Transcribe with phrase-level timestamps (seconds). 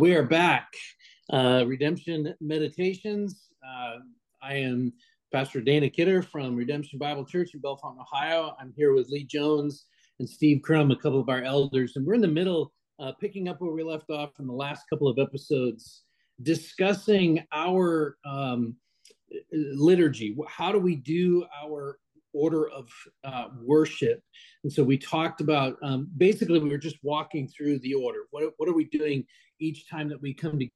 [0.00, 0.72] We are back.
[1.30, 3.48] Uh, Redemption Meditations.
[3.62, 3.96] Uh,
[4.42, 4.94] I am
[5.30, 8.56] Pastor Dana Kidder from Redemption Bible Church in Bellefontaine, Ohio.
[8.58, 9.84] I'm here with Lee Jones
[10.18, 13.46] and Steve Crum, a couple of our elders, and we're in the middle, uh, picking
[13.46, 16.04] up where we left off in the last couple of episodes,
[16.44, 18.76] discussing our um,
[19.52, 20.34] liturgy.
[20.48, 21.98] How do we do our
[22.32, 22.88] order of
[23.24, 24.22] uh, worship.
[24.62, 28.20] And so we talked about um, basically we were just walking through the order.
[28.30, 29.24] What what are we doing
[29.60, 30.68] each time that we come to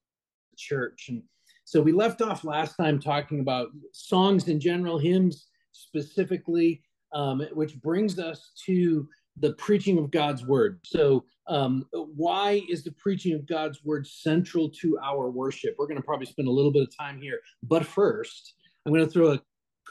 [0.57, 1.07] church?
[1.09, 1.23] And
[1.65, 7.81] so we left off last time talking about songs in general, hymns specifically, um, which
[7.81, 10.81] brings us to the preaching of God's word.
[10.85, 15.75] So, um, why is the preaching of God's word central to our worship?
[15.79, 18.55] We're going to probably spend a little bit of time here, but first,
[18.87, 19.43] I'm going to throw a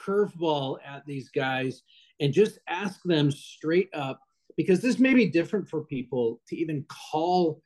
[0.03, 1.84] curveball at these guys
[2.20, 4.20] and just ask them straight up
[4.58, 7.62] because this may be different for people to even call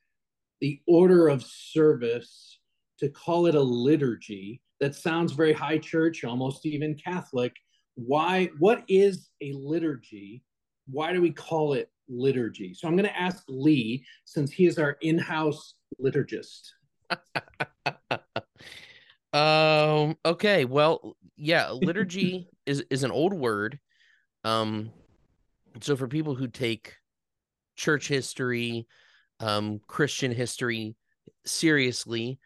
[0.62, 2.60] the order of service
[3.00, 7.54] to call it a liturgy that sounds very high church almost even catholic.
[7.96, 10.44] Why what is a liturgy?
[10.90, 12.74] Why do we call it liturgy?
[12.74, 16.70] So i'm going to ask lee since he is our in-house liturgist.
[19.34, 23.80] Um okay well yeah, liturgy is is an old word.
[24.44, 24.92] Um,
[25.82, 26.96] so for people who take
[27.76, 28.88] church history,
[29.40, 30.96] um, Christian history
[31.46, 32.40] seriously,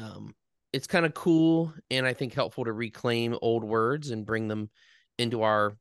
[0.00, 0.34] um,
[0.72, 4.70] it's kind of cool and I think helpful to reclaim old words and bring them
[5.18, 5.76] into our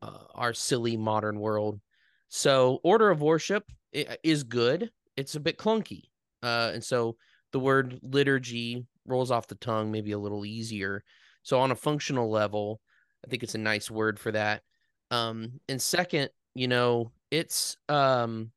[0.00, 1.80] uh, our silly modern world.
[2.28, 4.90] So order of worship is good.
[5.16, 6.02] It's a bit clunky,
[6.42, 7.16] uh, and so
[7.52, 11.02] the word liturgy rolls off the tongue maybe a little easier
[11.48, 12.78] so on a functional level,
[13.24, 14.62] I think it's a nice word for that.
[15.10, 18.50] Um, and second, you know, it's um,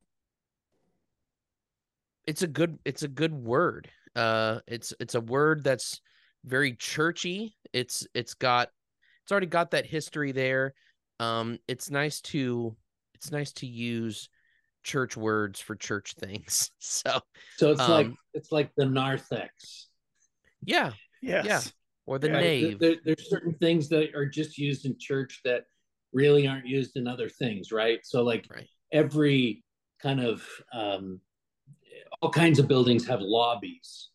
[2.31, 3.90] it's a good it's a good word.
[4.16, 6.00] Uh, it's it's a word that's
[6.46, 7.58] very churchy.
[7.74, 8.69] It's it's got
[9.24, 10.74] it's already got that history there.
[11.20, 12.74] Um, it's nice to
[13.16, 14.30] it's nice to use
[14.81, 16.72] church words for church things.
[16.80, 17.20] So
[17.58, 19.90] so it's um, like it's like the narthex.
[20.64, 20.94] Yeah.
[21.22, 21.46] Yes.
[21.46, 21.62] Yeah
[22.06, 22.80] or the yeah, nave.
[22.80, 25.66] There, there's certain things that are just used in church that
[26.14, 28.00] really aren't used in other things, right?
[28.03, 28.68] So, like right.
[28.91, 29.64] every
[30.02, 30.44] kind of
[30.74, 31.20] um,
[32.22, 34.09] all kinds of buildings have lobbies.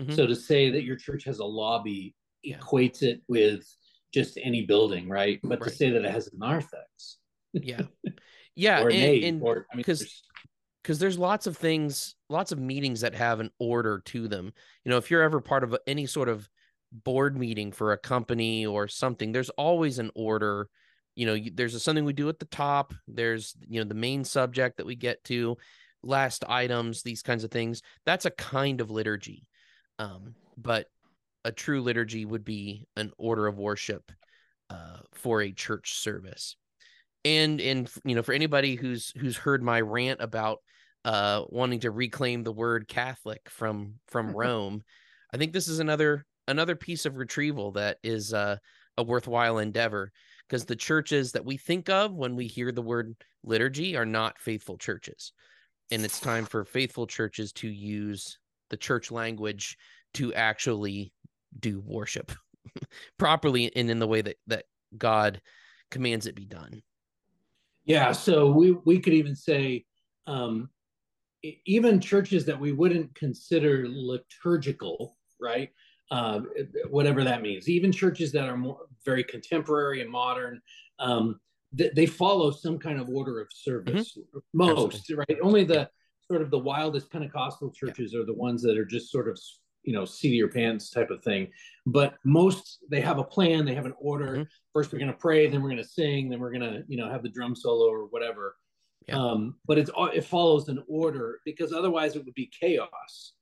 [0.00, 0.12] Mm-hmm.
[0.12, 2.58] So to say that your church has a lobby yeah.
[2.58, 3.64] equates it with
[4.12, 5.38] just any building, right?
[5.42, 5.70] But right.
[5.70, 7.18] to say that it has a narthex,
[7.52, 7.82] yeah,
[8.54, 10.22] yeah, or and, and I mean, because
[10.82, 14.52] because there's lots of things, lots of meetings that have an order to them.
[14.84, 16.48] You know, if you're ever part of any sort of
[16.92, 20.68] board meeting for a company or something there's always an order
[21.14, 24.24] you know there's a, something we do at the top there's you know the main
[24.24, 25.56] subject that we get to
[26.02, 29.46] last items these kinds of things that's a kind of liturgy.
[29.98, 30.86] Um, but
[31.44, 34.10] a true liturgy would be an order of worship
[34.70, 36.56] uh, for a church service.
[37.24, 40.58] And and you know for anybody who's who's heard my rant about
[41.04, 44.82] uh wanting to reclaim the word catholic from from rome
[45.32, 48.56] i think this is another another piece of retrieval that is uh,
[48.98, 50.12] a worthwhile endeavor.
[50.46, 54.38] Because the churches that we think of when we hear the word liturgy are not
[54.38, 55.32] faithful churches.
[55.90, 58.38] And it's time for faithful churches to use
[58.70, 59.76] the church language
[60.14, 61.12] to actually
[61.58, 62.32] do worship
[63.18, 64.64] properly and in the way that, that
[64.96, 65.40] God
[65.90, 66.82] commands it be done.
[67.84, 69.84] Yeah, so we we could even say
[70.26, 70.68] um,
[71.42, 75.70] even churches that we wouldn't consider liturgical, right?
[76.10, 76.40] uh,
[76.88, 77.68] whatever that means.
[77.68, 80.60] Even churches that are more very contemporary and modern,
[80.98, 81.40] um,
[81.76, 84.16] th- they follow some kind of order of service.
[84.16, 84.38] Mm-hmm.
[84.52, 85.24] Most, Absolutely.
[85.28, 85.38] right?
[85.42, 85.88] Only the
[86.30, 88.20] sort of the wildest Pentecostal churches yeah.
[88.20, 89.38] are the ones that are just sort of
[89.82, 91.48] you know seat your pants type of thing.
[91.86, 94.32] But most they have a plan, they have an order.
[94.32, 94.42] Mm-hmm.
[94.72, 96.96] First, we're going to pray, then we're going to sing, then we're going to you
[96.96, 98.56] know have the drum solo or whatever.
[99.08, 99.18] Yeah.
[99.18, 103.32] Um, but it's it follows an order because otherwise it would be chaos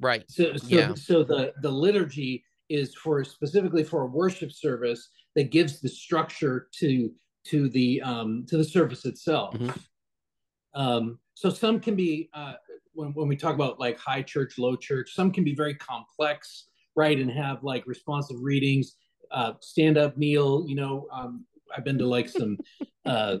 [0.00, 0.24] Right.
[0.28, 0.94] So so yeah.
[0.94, 5.08] so the the liturgy is for specifically for a worship service
[5.38, 7.10] that gives the structure to
[7.46, 9.54] to the um to the service itself.
[9.54, 10.80] Mm-hmm.
[10.80, 12.54] Um so some can be uh
[12.94, 16.66] when, when we talk about like high church, low church, some can be very complex,
[16.96, 17.16] right?
[17.16, 18.96] And have like responsive readings,
[19.30, 20.64] uh, stand up, meal.
[20.66, 22.58] You know, um, I've been to like some
[23.06, 23.36] uh,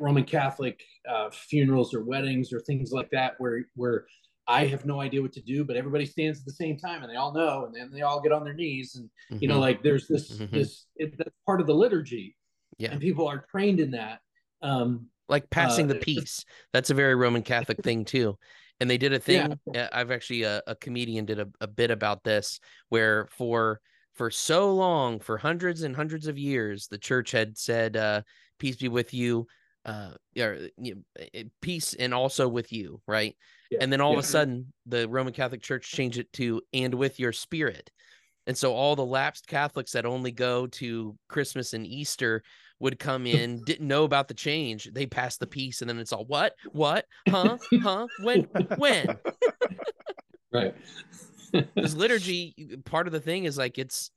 [0.00, 4.04] Roman Catholic uh, funerals or weddings or things like that, where where
[4.50, 7.10] I have no idea what to do, but everybody stands at the same time and
[7.10, 8.96] they all know, and then they all get on their knees.
[8.96, 9.42] And, mm-hmm.
[9.42, 9.60] you know, mm-hmm.
[9.62, 10.54] like there's this, mm-hmm.
[10.54, 12.36] this, it, that's part of the liturgy.
[12.76, 12.90] Yeah.
[12.90, 14.20] And people are trained in that.
[14.60, 16.44] Um, like passing uh, the peace.
[16.72, 18.36] That's a very Roman Catholic thing too.
[18.80, 19.88] and they did a thing yeah.
[19.92, 23.80] i've actually a, a comedian did a, a bit about this where for
[24.14, 28.22] for so long for hundreds and hundreds of years the church had said uh
[28.58, 29.46] peace be with you
[29.84, 33.36] uh or, you know, peace and also with you right?
[33.70, 33.78] Yeah.
[33.80, 34.18] and then all yeah.
[34.18, 37.90] of a sudden the roman catholic church changed it to and with your spirit.
[38.46, 42.42] And so all the lapsed catholics that only go to christmas and easter
[42.80, 44.90] would come in didn't know about the change.
[44.92, 46.54] They passed the peace and then it's all what?
[46.72, 47.06] What?
[47.28, 47.58] Huh?
[47.82, 48.06] Huh?
[48.22, 48.48] When?
[48.76, 49.18] When?
[50.52, 50.74] Right.
[51.52, 52.54] This liturgy
[52.84, 54.10] part of the thing is like it's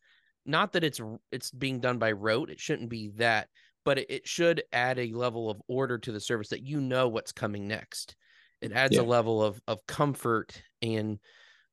[0.45, 0.99] not that it's
[1.31, 2.49] it's being done by rote.
[2.49, 3.47] It shouldn't be that
[3.85, 7.07] but it, it should add a level of order to the service that you know
[7.07, 8.15] what's coming next.
[8.61, 9.01] It adds yeah.
[9.01, 11.19] a level of of comfort and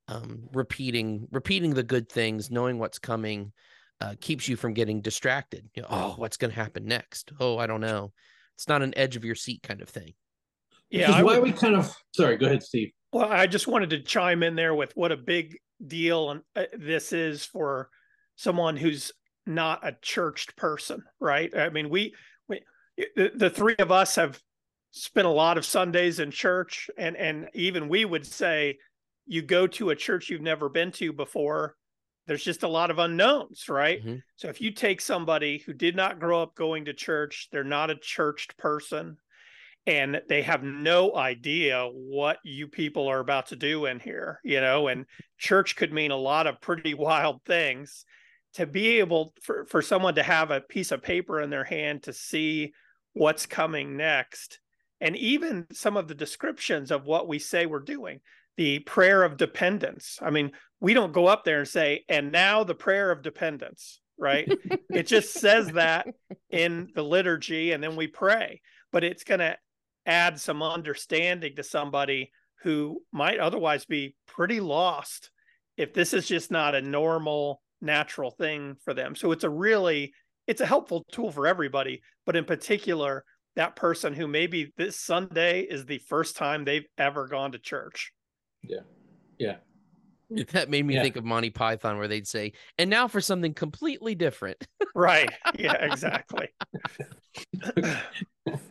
[0.07, 3.53] um, repeating repeating the good things knowing what's coming
[4.01, 5.69] uh, keeps you from getting distracted.
[5.73, 7.31] You know, oh what's going to happen next?
[7.39, 8.11] Oh i don't know.
[8.57, 10.13] It's not an edge of your seat kind of thing.
[10.89, 11.43] Yeah why would...
[11.43, 12.91] we kind of sorry go ahead steve.
[13.13, 16.63] Well, I just wanted to chime in there with what a big deal and uh,
[16.77, 17.89] this is for
[18.35, 19.11] someone who's
[19.45, 21.55] not a churched person, right?
[21.55, 22.13] I mean, we,
[22.47, 22.61] we
[23.15, 24.39] the, the three of us have
[24.91, 28.77] spent a lot of Sundays in church, and and even we would say,
[29.25, 31.75] you go to a church you've never been to before,
[32.27, 33.99] there's just a lot of unknowns, right?
[33.99, 34.17] Mm-hmm.
[34.35, 37.89] So if you take somebody who did not grow up going to church, they're not
[37.89, 39.17] a churched person,
[39.87, 44.61] and they have no idea what you people are about to do in here, you
[44.61, 45.05] know, and
[45.39, 48.05] church could mean a lot of pretty wild things.
[48.55, 52.03] To be able for, for someone to have a piece of paper in their hand
[52.03, 52.73] to see
[53.13, 54.59] what's coming next,
[54.99, 58.19] and even some of the descriptions of what we say we're doing,
[58.57, 60.19] the prayer of dependence.
[60.21, 64.01] I mean, we don't go up there and say, and now the prayer of dependence,
[64.17, 64.51] right?
[64.89, 66.07] it just says that
[66.49, 68.61] in the liturgy, and then we pray
[68.91, 69.57] but it's going to
[70.05, 72.31] add some understanding to somebody
[72.63, 75.31] who might otherwise be pretty lost
[75.77, 80.13] if this is just not a normal natural thing for them so it's a really
[80.47, 83.23] it's a helpful tool for everybody but in particular
[83.55, 88.11] that person who maybe this sunday is the first time they've ever gone to church
[88.63, 88.81] yeah
[89.39, 89.55] yeah
[90.51, 91.03] that made me yeah.
[91.03, 95.29] think of Monty Python, where they'd say, "And now for something completely different." right.
[95.59, 95.73] Yeah.
[95.73, 96.47] Exactly.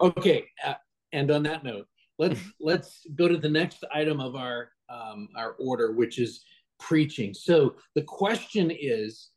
[0.00, 0.74] Okay, uh,
[1.12, 1.86] and on that note,
[2.18, 6.44] let's let's go to the next item of our um, our order, which is
[6.78, 7.34] preaching.
[7.34, 9.30] So the question is,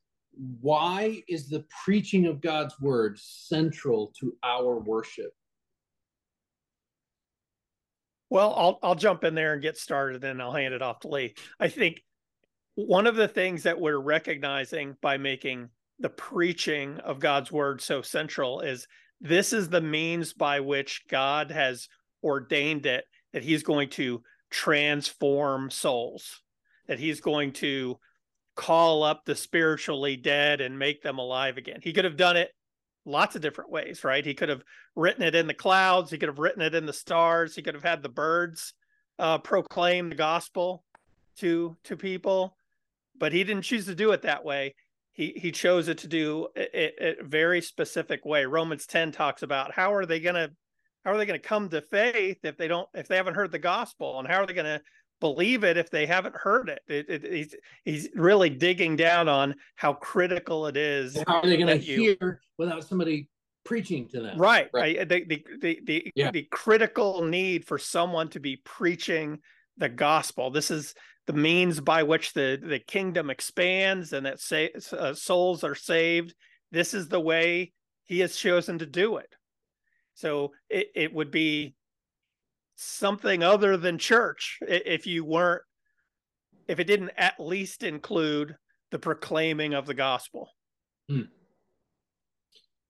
[0.62, 5.34] why is the preaching of God's word central to our worship?
[8.30, 11.10] Well, I'll I'll jump in there and get started, and I'll hand it off to
[11.10, 11.36] Lee.
[11.60, 12.02] I think
[12.76, 18.02] one of the things that we're recognizing by making the preaching of God's word so
[18.02, 18.88] central is
[19.20, 21.90] this is the means by which God has
[22.24, 23.04] ordained it
[23.34, 26.42] that he's going to transform souls,
[26.92, 27.98] that he's going to
[28.58, 31.80] call up the spiritually dead and make them alive again.
[31.82, 32.50] He could have done it
[33.06, 34.26] lots of different ways, right?
[34.26, 34.62] He could have
[34.94, 37.76] written it in the clouds, he could have written it in the stars, he could
[37.76, 38.74] have had the birds
[39.20, 40.84] uh, proclaim the gospel
[41.38, 42.58] to to people,
[43.18, 44.76] but he didn't choose to do it that way
[45.14, 48.46] he he chose it to do it, a very specific way.
[48.46, 50.52] Romans 10 talks about how are they going to
[51.06, 53.52] how are they going to come to faith if they don't if they haven't heard
[53.52, 54.82] the gospel and how are they going to
[55.22, 59.56] believe it if they haven't heard it, it, it he's he's really digging down on
[59.76, 63.30] how critical it is how are they going to hear without somebody
[63.64, 66.32] preaching to them right right the the the, the, yeah.
[66.32, 69.40] the critical need for someone to be preaching
[69.78, 70.94] the gospel this is
[71.28, 76.34] the means by which the, the kingdom expands and that sa- uh, souls are saved.
[76.72, 77.74] This is the way
[78.04, 79.34] he has chosen to do it.
[80.14, 81.76] So it, it would be
[82.82, 85.64] something other than church if you weren't,
[86.68, 88.56] if it didn't at least include
[88.92, 90.50] the proclaiming of the gospel.
[91.10, 91.22] Hmm.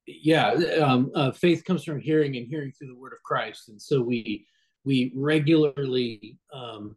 [0.07, 0.51] Yeah,
[0.83, 3.69] um, uh, faith comes from hearing and hearing through the word of Christ.
[3.69, 4.45] And so we,
[4.83, 6.95] we regularly um,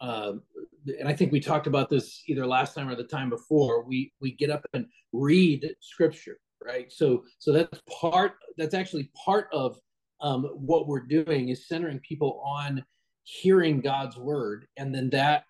[0.00, 0.32] uh,
[0.98, 3.84] and I think we talked about this either last time or the time before.
[3.84, 6.92] We we get up and read scripture, right?
[6.92, 8.34] So so that's part.
[8.56, 9.78] That's actually part of
[10.20, 12.84] um, what we're doing is centering people on
[13.24, 15.44] hearing God's word, and then that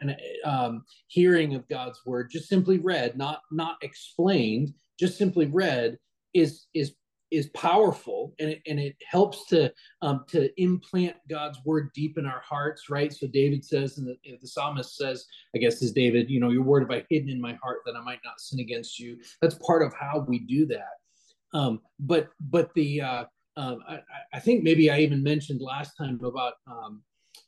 [0.45, 5.99] um, hearing of God's word, just simply read, not not explained, just simply read,
[6.35, 6.95] is is
[7.31, 12.27] is powerful and it, and it helps to um, to implant God's word deep in
[12.27, 13.13] our hearts, right?
[13.13, 16.63] So David says, and the, the psalmist says, I guess is David, you know, your
[16.63, 19.19] word have I hidden in my heart that I might not sin against you.
[19.43, 20.95] That's part of how we do that.
[21.53, 23.25] Um, but but the uh,
[23.57, 24.01] um, I,
[24.35, 27.03] I, think maybe I even mentioned last time about um,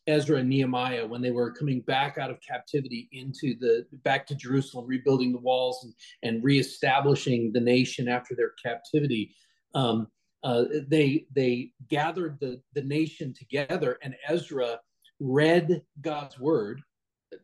[0.07, 4.35] Ezra and Nehemiah when they were coming back out of captivity into the back to
[4.35, 9.35] Jerusalem, rebuilding the walls and, and reestablishing the nation after their captivity.
[9.75, 10.09] Um,
[10.45, 14.81] uh, they they gathered the the nation together, and Ezra
[15.21, 16.81] read God's word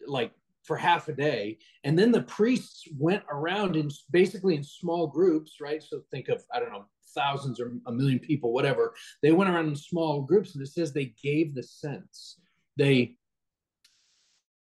[0.07, 5.07] like for half a day, and then the priests went around in basically in small
[5.07, 5.83] groups, right?
[5.83, 8.95] So think of I don't know thousands or a million people, whatever.
[9.23, 12.39] They went around in small groups, and it says they gave the sense.
[12.77, 13.17] They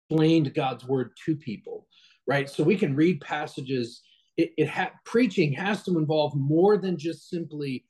[0.10, 1.88] explained God's word to people,
[2.27, 2.50] right?
[2.50, 4.01] So we can read passages.
[4.38, 7.86] It, it ha- preaching has to involve more than just simply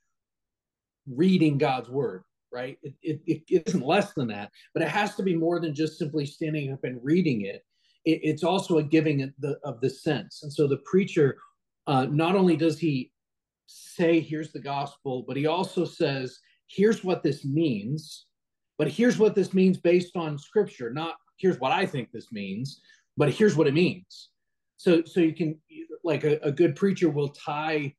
[1.07, 2.77] reading God's word, right?
[2.83, 5.97] It, it, it isn't less than that, but it has to be more than just
[5.97, 7.65] simply standing up and reading it.
[8.05, 10.43] it it's also a giving of the, of the sense.
[10.43, 11.37] And so the preacher,
[11.87, 13.12] uh, not only does he
[13.67, 18.25] say, here's the gospel, but he also says, here's what this means,
[18.77, 22.81] but here's what this means based on scripture, not here's what I think this means,
[23.17, 24.29] but here's what it means.
[24.77, 25.59] So, so you can,
[26.03, 27.93] like a, a good preacher will tie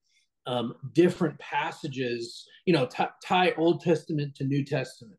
[0.47, 5.19] um, different passages, you know, t- tie Old Testament to New Testament,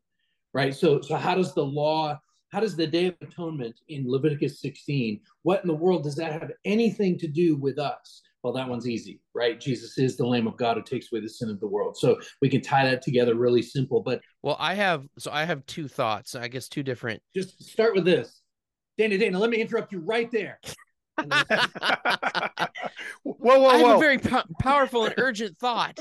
[0.54, 0.74] right?
[0.74, 2.18] So, so how does the law,
[2.52, 6.32] how does the Day of Atonement in Leviticus 16, what in the world does that
[6.32, 8.22] have anything to do with us?
[8.46, 9.58] Well, that one's easy, right?
[9.58, 11.96] Jesus is the Lamb of God who takes away the sin of the world.
[11.96, 14.00] So we can tie that together really simple.
[14.00, 16.36] But well, I have so I have two thoughts.
[16.36, 17.20] I guess two different.
[17.34, 18.42] Just start with this,
[18.98, 19.18] Dana.
[19.18, 20.60] Dana, let me interrupt you right there.
[21.24, 21.26] whoa,
[23.24, 23.66] whoa, whoa!
[23.66, 25.98] I have a very po- powerful and urgent thought.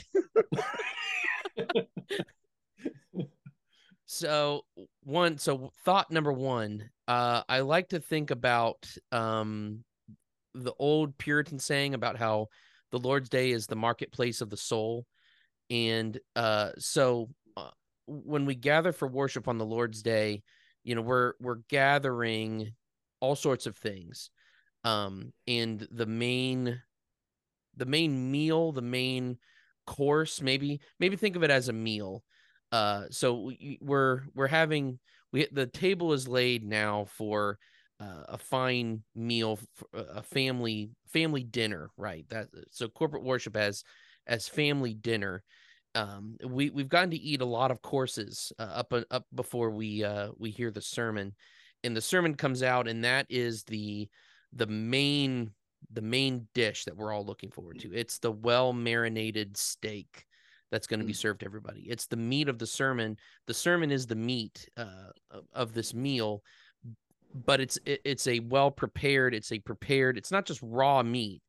[4.06, 4.66] so
[5.02, 9.84] one, so thought number one, uh, I like to think about um,
[10.64, 12.48] the old Puritan saying about how
[12.92, 15.06] the Lord's Day is the marketplace of the soul,
[15.70, 17.72] and uh, so uh,
[18.08, 20.44] when we gather for worship on the Lord's Day,
[20.84, 22.72] you know, we're we're gathering
[23.20, 24.30] all sorts of things.
[24.84, 26.80] Um and the main
[27.76, 29.38] the main meal the main
[29.88, 32.24] course maybe maybe think of it as a meal.
[32.72, 35.00] Uh so we, we're we're having
[35.34, 37.58] we the table is laid now for
[38.00, 39.60] uh, a fine meal
[39.94, 43.84] a family family dinner right that so corporate worship as
[44.28, 45.44] as family dinner
[45.96, 50.04] um we we've gotten to eat a lot of courses uh, up up before we
[50.04, 51.34] uh we hear the sermon
[51.86, 54.10] and the sermon comes out and that is the
[54.52, 55.52] the main
[55.92, 57.94] the main dish that we're all looking forward to.
[57.94, 60.26] It's the well marinated steak
[60.72, 61.18] that's going to be mm.
[61.18, 61.82] served to everybody.
[61.82, 63.18] It's the meat of the sermon.
[63.48, 65.12] The sermon is the meat uh,
[65.54, 66.42] of this meal,
[67.36, 69.34] but it's it, it's a well prepared.
[69.34, 70.18] It's a prepared.
[70.18, 71.42] It's not just raw meat.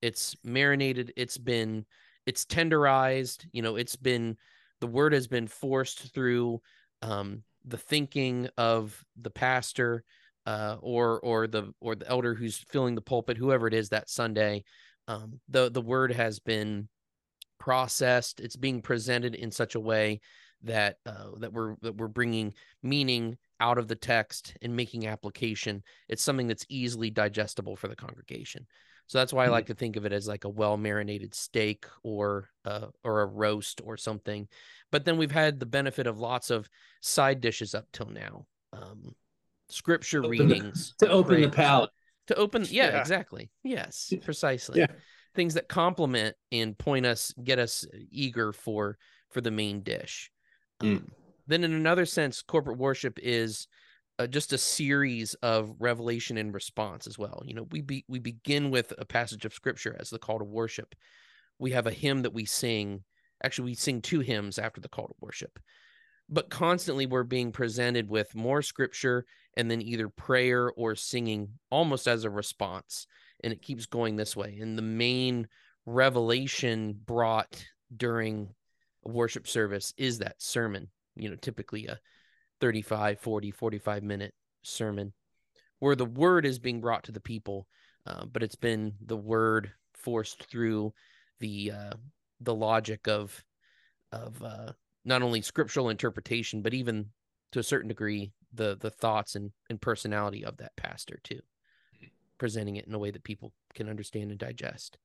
[0.00, 1.12] It's marinated.
[1.16, 1.84] It's been
[2.26, 3.46] it's tenderized.
[3.52, 4.36] You know, it's been
[4.80, 6.60] the word has been forced through
[7.02, 10.04] um, the thinking of the pastor
[10.46, 14.08] uh, or or the or the elder who's filling the pulpit, whoever it is that
[14.08, 14.64] Sunday.
[15.08, 16.88] Um, the the word has been
[17.58, 18.40] processed.
[18.40, 20.20] It's being presented in such a way
[20.62, 25.84] that uh, that we're that we're bringing meaning out of the text and making application.
[26.08, 28.66] It's something that's easily digestible for the congregation.
[29.06, 29.74] So that's why I like mm-hmm.
[29.74, 33.80] to think of it as like a well marinated steak or uh, or a roast
[33.84, 34.48] or something.
[34.90, 36.68] But then we've had the benefit of lots of
[37.00, 38.46] side dishes up till now.
[38.72, 39.14] Um,
[39.68, 41.90] scripture open readings the, to open the palate
[42.26, 44.86] to open yeah, yeah, exactly yes precisely yeah.
[45.34, 48.98] things that complement and point us get us eager for
[49.30, 50.30] for the main dish
[50.82, 50.98] mm.
[50.98, 51.10] um,
[51.46, 53.66] then in another sense corporate worship is
[54.18, 57.42] uh, just a series of revelation and response as well.
[57.44, 60.44] You know we be, we begin with a passage of scripture as the call to
[60.44, 60.94] worship.
[61.58, 63.04] We have a hymn that we sing.
[63.42, 65.58] Actually we sing two hymns after the call to worship.
[66.28, 72.06] But constantly we're being presented with more scripture and then either prayer or singing almost
[72.06, 73.06] as a response
[73.42, 74.58] and it keeps going this way.
[74.60, 75.48] And the main
[75.84, 78.54] revelation brought during
[79.04, 81.98] a worship service is that sermon you know typically a
[82.60, 85.12] 35 40 45 minute sermon
[85.78, 87.66] where the word is being brought to the people
[88.06, 90.92] uh, but it's been the word forced through
[91.40, 91.92] the uh,
[92.40, 93.44] the logic of
[94.10, 94.72] of uh,
[95.04, 97.06] not only scriptural interpretation, but even
[97.52, 101.40] to a certain degree, the the thoughts and, and personality of that pastor too,
[102.38, 104.98] presenting it in a way that people can understand and digest.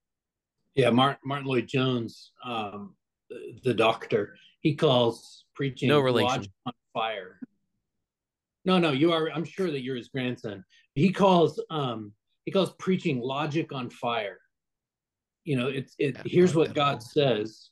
[0.76, 2.94] Yeah, Martin, Martyn Lloyd-Jones, um,
[3.30, 7.40] the, the, doctor, he calls preaching no relation on fire.
[8.66, 9.30] No, no, you are.
[9.32, 10.64] I'm sure that you're his grandson.
[10.96, 12.12] He calls um,
[12.46, 14.40] he calls preaching logic on fire.
[15.44, 16.16] You know, it's it.
[16.16, 17.70] Yeah, here's what God says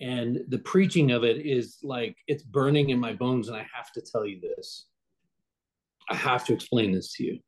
[0.00, 3.92] and the preaching of it is like it's burning in my bones and i have
[3.92, 4.86] to tell you this
[6.10, 7.38] I have to explain this to you.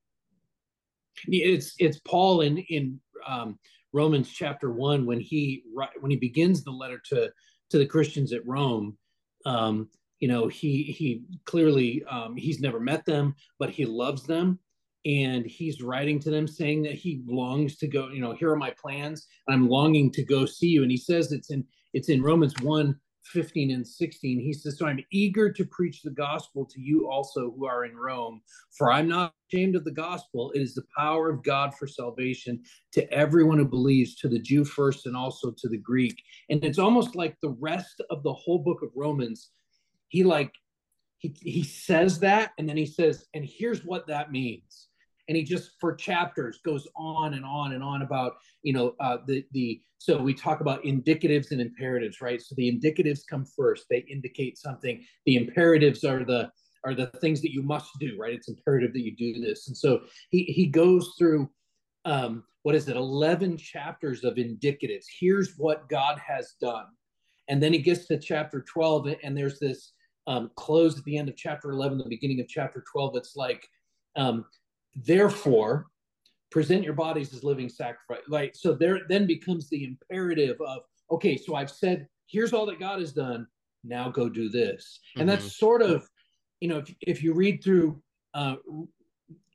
[1.26, 3.58] It's it's Paul in in um,
[3.92, 5.62] Romans chapter one when he
[6.00, 7.30] when he begins the letter to
[7.70, 8.96] to the Christians at Rome.
[9.44, 9.88] Um,
[10.20, 14.58] you know, he he clearly um, he's never met them, but he loves them,
[15.04, 18.08] and he's writing to them saying that he longs to go.
[18.08, 19.26] You know, here are my plans.
[19.48, 22.98] I'm longing to go see you, and he says it's in it's in Romans one
[23.24, 27.52] 15 and 16, he says, So I'm eager to preach the gospel to you also
[27.52, 30.50] who are in Rome, for I'm not ashamed of the gospel.
[30.54, 32.62] It is the power of God for salvation
[32.92, 36.22] to everyone who believes, to the Jew first and also to the Greek.
[36.50, 39.50] And it's almost like the rest of the whole book of Romans,
[40.08, 40.52] he like,
[41.18, 44.88] he, he says that, and then he says, and here's what that means
[45.32, 49.16] and he just for chapters goes on and on and on about you know uh,
[49.26, 52.42] the the so we talk about indicatives and imperatives right?
[52.42, 53.86] So the indicatives come first.
[53.88, 55.02] They indicate something.
[55.24, 56.50] The imperatives are the
[56.84, 58.34] are the things that you must do right?
[58.34, 59.68] It's imperative that you do this.
[59.68, 61.48] And so he he goes through
[62.04, 62.96] um what is it?
[62.96, 65.06] 11 chapters of indicatives.
[65.18, 66.88] Here's what god has done.
[67.48, 69.92] And then he gets to chapter 12 and there's this
[70.26, 73.66] um, close at the end of chapter 11 the beginning of chapter 12 it's like
[74.14, 74.44] um,
[74.94, 75.86] Therefore,
[76.50, 78.22] present your bodies as living sacrifice.
[78.28, 81.36] Like so, there then becomes the imperative of okay.
[81.36, 83.46] So I've said here's all that God has done.
[83.84, 85.20] Now go do this, mm-hmm.
[85.20, 86.08] and that's sort of
[86.60, 88.00] you know if if you read through
[88.34, 88.56] uh,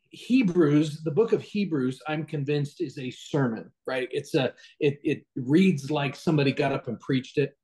[0.09, 4.07] Hebrews, the book of Hebrews, I'm convinced is a sermon, right?
[4.11, 7.55] It's a it it reads like somebody got up and preached it.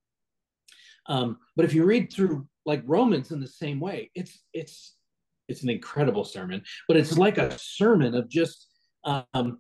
[1.07, 4.95] Um, but if you read through like Romans in the same way, it's it's
[5.47, 8.67] it's an incredible sermon, but it's like a sermon of just
[9.03, 9.59] um,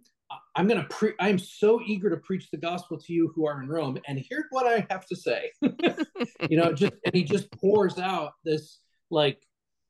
[0.55, 3.61] I'm going to pre I'm so eager to preach the gospel to you who are
[3.61, 5.51] in Rome and here's what I have to say.
[6.49, 9.41] you know, just and he just pours out this like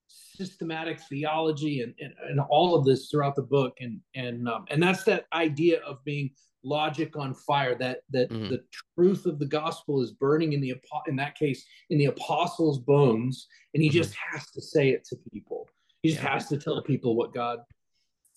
[0.07, 4.81] systematic theology and, and, and all of this throughout the book and and um, and
[4.81, 6.31] that's that idea of being
[6.63, 8.49] logic on fire that that mm-hmm.
[8.49, 8.63] the
[8.95, 10.73] truth of the gospel is burning in the
[11.07, 13.97] in that case in the apostles bones and he mm-hmm.
[13.97, 15.67] just has to say it to people
[16.03, 17.59] he just has to tell people what God.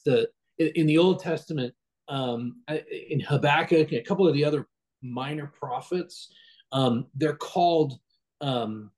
[0.06, 1.74] The in the Old Testament,
[2.08, 2.62] um,
[3.10, 4.68] in Habakkuk, and a couple of the other
[5.02, 6.32] minor prophets,
[6.72, 7.98] um, they're called
[8.40, 8.90] um,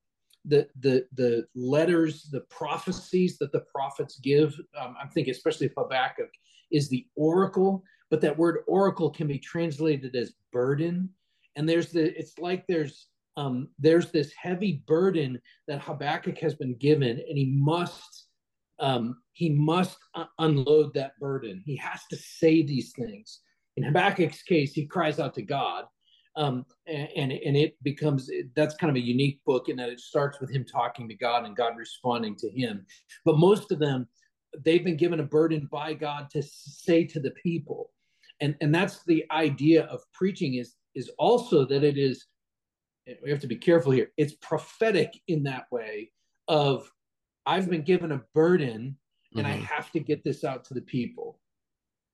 [0.45, 4.55] the the the letters, the prophecies that the prophets give.
[4.79, 6.31] Um, I'm thinking especially Habakkuk
[6.71, 11.09] is the oracle, but that word oracle can be translated as burden.
[11.57, 16.75] And there's the it's like there's um, there's this heavy burden that Habakkuk has been
[16.75, 18.28] given, and he must
[18.81, 19.99] um, he must
[20.39, 21.63] unload that burden.
[21.65, 23.41] He has to say these things.
[23.77, 25.85] In Habakkuk's case, he cries out to God,
[26.37, 30.01] um, and, and, and it becomes that's kind of a unique book in that it
[30.01, 32.85] starts with him talking to God and God responding to him.
[33.25, 34.09] But most of them,
[34.65, 37.91] they've been given a burden by God to say to the people,
[38.41, 42.27] and and that's the idea of preaching is is also that it is.
[43.23, 44.13] We have to be careful here.
[44.19, 46.11] It's prophetic in that way
[46.47, 46.91] of
[47.49, 48.97] I've been given a burden
[49.35, 49.63] and mm-hmm.
[49.63, 51.41] I have to get this out to the people.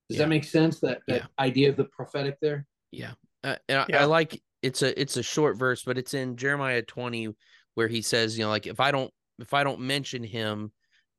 [0.09, 0.25] Does yeah.
[0.25, 0.79] that make sense?
[0.79, 1.27] That that yeah.
[1.45, 2.67] idea of the prophetic there?
[2.93, 3.13] Yeah.
[3.43, 4.03] Uh, I, yeah.
[4.03, 7.35] I like it's a it's a short verse, but it's in Jeremiah 20
[7.75, 10.73] where he says, you know, like if I don't if I don't mention him,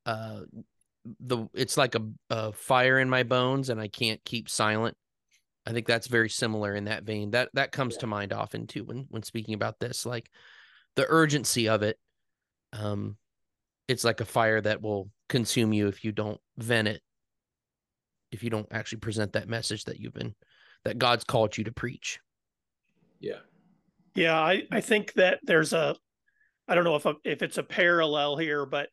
[0.06, 0.42] uh
[1.20, 4.96] the it's like a, a fire in my bones and I can't keep silent.
[5.68, 7.32] I think that's very similar in that vein.
[7.32, 8.02] That that comes yeah.
[8.02, 10.30] to mind often too when when speaking about this, like
[10.96, 11.98] the urgency of it.
[12.72, 13.18] Um,
[13.88, 17.02] it's like a fire that will consume you if you don't vent it
[18.32, 20.36] if you don't actually present that message that you've been
[20.84, 22.20] that god's called you to preach.
[23.20, 23.40] Yeah.
[24.14, 25.96] Yeah i i think that there's a
[26.68, 28.90] i don't know if a, if it's a parallel here but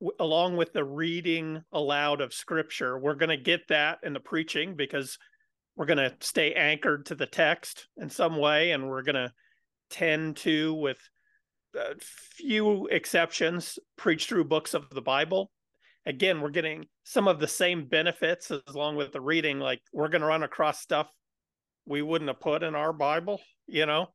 [0.00, 4.20] w- along with the reading aloud of scripture we're going to get that in the
[4.20, 5.18] preaching because
[5.76, 9.32] we're going to stay anchored to the text in some way and we're going to
[9.90, 10.98] tend to with
[11.74, 15.50] a few exceptions, preach through books of the Bible.
[16.06, 19.58] Again, we're getting some of the same benefits as along with the reading.
[19.58, 21.08] Like we're going to run across stuff
[21.86, 24.08] we wouldn't have put in our Bible, you know,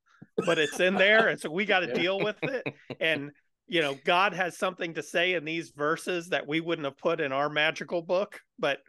[0.45, 1.27] but it's in there.
[1.27, 2.65] And so we got to deal with it.
[2.99, 3.31] And,
[3.67, 7.21] you know, God has something to say in these verses that we wouldn't have put
[7.21, 8.79] in our magical book, but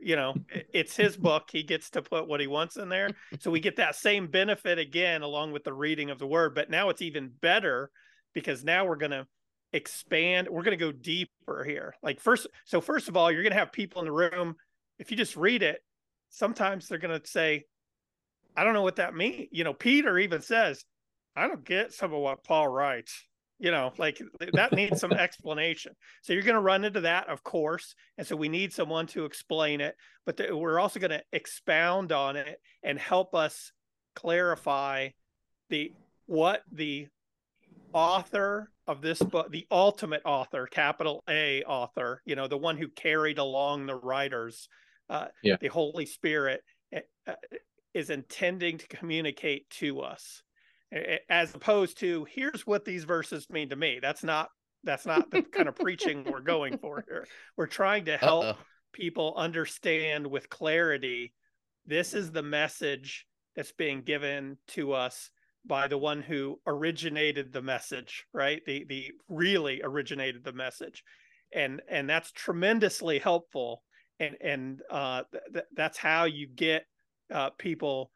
[0.00, 0.34] you know
[0.72, 1.48] it's his book.
[1.50, 3.10] He gets to put what he wants in there.
[3.40, 6.54] So we get that same benefit again along with the reading of the word.
[6.54, 7.90] But now it's even better
[8.34, 9.26] because now we're going to
[9.72, 10.48] expand.
[10.50, 11.94] We're going to go deeper here.
[12.02, 14.56] Like first so first of all you're going to have people in the room
[14.98, 15.82] if you just read it
[16.30, 17.64] sometimes they're going to say
[18.56, 20.84] i don't know what that means you know peter even says
[21.36, 23.24] i don't get some of what paul writes
[23.58, 24.20] you know like
[24.52, 28.34] that needs some explanation so you're going to run into that of course and so
[28.34, 29.94] we need someone to explain it
[30.26, 33.72] but the, we're also going to expound on it and help us
[34.16, 35.08] clarify
[35.70, 35.92] the
[36.26, 37.06] what the
[37.92, 42.88] author of this book the ultimate author capital a author you know the one who
[42.88, 44.68] carried along the writers
[45.10, 45.56] uh, yeah.
[45.60, 46.62] the holy spirit
[47.26, 47.32] uh,
[47.92, 50.42] is intending to communicate to us
[51.28, 53.98] as opposed to here's what these verses mean to me.
[54.00, 54.48] That's not
[54.84, 57.26] that's not the kind of preaching we're going for here.
[57.56, 58.58] We're trying to help Uh-oh.
[58.92, 61.32] people understand with clarity
[61.86, 63.26] this is the message
[63.56, 65.30] that's being given to us
[65.66, 68.62] by the one who originated the message right?
[68.66, 71.02] The the really originated the message.
[71.52, 73.82] And and that's tremendously helpful.
[74.20, 76.84] And and uh th- that's how you get
[77.32, 78.10] uh people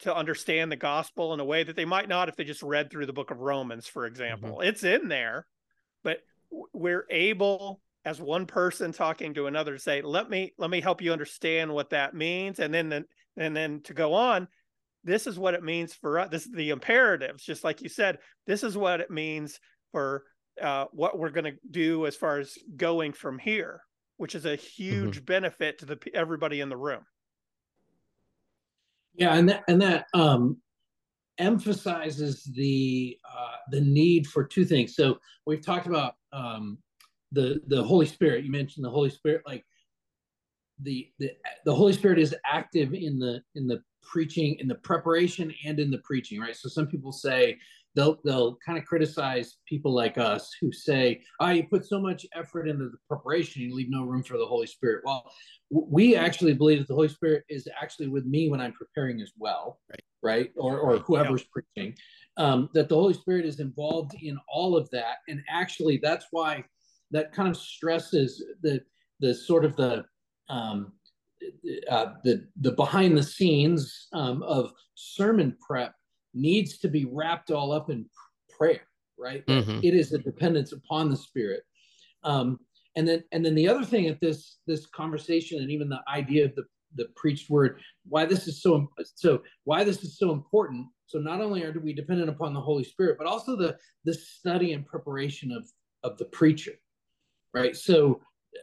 [0.00, 2.90] to understand the gospel in a way that they might not if they just read
[2.90, 4.58] through the book of Romans, for example.
[4.58, 4.68] Mm-hmm.
[4.68, 5.46] It's in there,
[6.04, 6.18] but
[6.72, 11.02] we're able as one person talking to another to say, let me let me help
[11.02, 12.60] you understand what that means.
[12.60, 13.04] And then
[13.36, 14.48] and then to go on,
[15.02, 16.28] this is what it means for us.
[16.30, 19.58] This is the imperatives, just like you said, this is what it means
[19.92, 20.24] for
[20.60, 23.80] uh, what we're going to do as far as going from here,
[24.16, 24.66] which is a mm-hmm.
[24.82, 25.24] huge mm-hmm.
[25.24, 27.02] benefit to the everybody in the room.
[29.16, 30.58] Yeah, and that and that um,
[31.38, 34.94] emphasizes the uh, the need for two things.
[34.94, 36.78] So we've talked about um,
[37.32, 38.44] the the Holy Spirit.
[38.44, 39.64] You mentioned the Holy Spirit, like
[40.82, 41.30] the the
[41.64, 45.90] the Holy Spirit is active in the in the preaching, in the preparation, and in
[45.90, 46.40] the preaching.
[46.40, 46.56] Right.
[46.56, 47.58] So some people say
[47.96, 51.98] they'll they'll kind of criticize people like us who say, "Ah, oh, you put so
[51.98, 55.28] much effort into the preparation, you leave no room for the Holy Spirit." Well,
[55.70, 59.32] we actually believe that the Holy Spirit is actually with me when I'm preparing as
[59.36, 60.02] well, right?
[60.22, 61.62] Right, or or whoever's yeah.
[61.74, 61.96] preaching.
[62.36, 66.64] Um, that the Holy Spirit is involved in all of that, and actually, that's why
[67.10, 68.82] that kind of stresses the
[69.20, 70.04] the sort of the
[70.50, 70.92] um,
[71.90, 75.94] uh, the the behind the scenes um, of sermon prep
[76.36, 78.06] needs to be wrapped all up in
[78.56, 78.82] prayer,
[79.18, 79.44] right?
[79.46, 79.80] Mm-hmm.
[79.82, 81.62] It is a dependence upon the Spirit.
[82.22, 82.60] Um,
[82.96, 86.44] and then and then the other thing at this this conversation and even the idea
[86.44, 90.86] of the the preached word, why this is so so why this is so important.
[91.06, 94.72] So not only are we dependent upon the Holy Spirit, but also the the study
[94.72, 95.66] and preparation of
[96.02, 96.72] of the preacher,
[97.52, 97.76] right?
[97.76, 98.20] So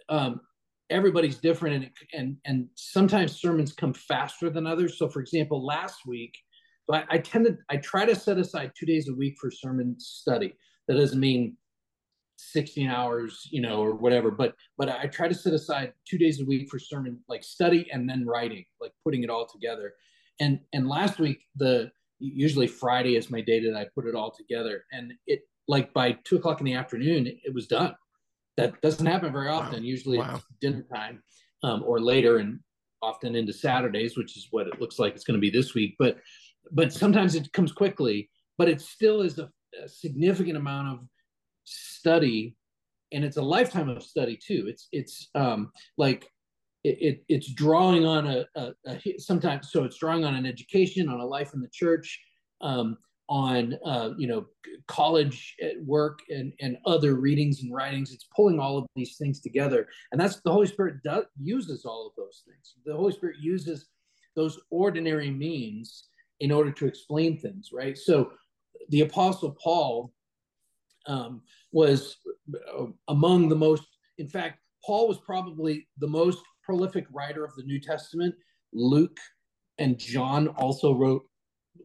[0.09, 0.41] um,
[0.89, 4.97] everybody's different, and and and sometimes sermons come faster than others.
[4.97, 6.35] So for example, last week
[6.93, 9.49] so I, I tend to I try to set aside two days a week for
[9.51, 10.53] sermon study.
[10.87, 11.57] That doesn't mean
[12.37, 16.41] 16 hours, you know, or whatever, but but I try to set aside two days
[16.41, 19.93] a week for sermon like study and then writing, like putting it all together.
[20.39, 24.31] And and last week the usually Friday is my day that I put it all
[24.31, 24.85] together.
[24.91, 27.95] And it like by two o'clock in the afternoon, it was done.
[28.57, 29.79] That doesn't happen very often.
[29.79, 29.87] Wow.
[29.87, 30.35] Usually wow.
[30.35, 31.23] it's dinner time
[31.63, 32.59] um, or later and
[33.01, 35.95] often into Saturdays, which is what it looks like it's going to be this week.
[35.99, 36.17] But
[36.71, 39.49] but sometimes it comes quickly, but it still is a,
[39.83, 40.99] a significant amount of
[41.63, 42.55] study
[43.13, 44.65] and it's a lifetime of study too.
[44.67, 46.27] It's it's um, like
[46.83, 51.07] it, it, it's drawing on a, a, a, sometimes so it's drawing on an education,
[51.07, 52.19] on a life in the church,
[52.61, 52.97] um,
[53.29, 54.45] on uh, you know
[54.87, 58.11] college work and and other readings and writings.
[58.11, 62.07] It's pulling all of these things together, and that's the Holy Spirit does uses all
[62.07, 62.73] of those things.
[62.85, 63.87] The Holy Spirit uses
[64.35, 66.07] those ordinary means
[66.43, 67.97] in order to explain things, right?
[67.97, 68.33] So
[68.89, 70.11] the Apostle Paul
[71.07, 72.17] um, was
[72.77, 73.83] uh, among the most,
[74.17, 78.35] in fact, Paul was probably the most prolific writer of the New Testament.
[78.73, 79.17] Luke
[79.77, 81.23] and John also wrote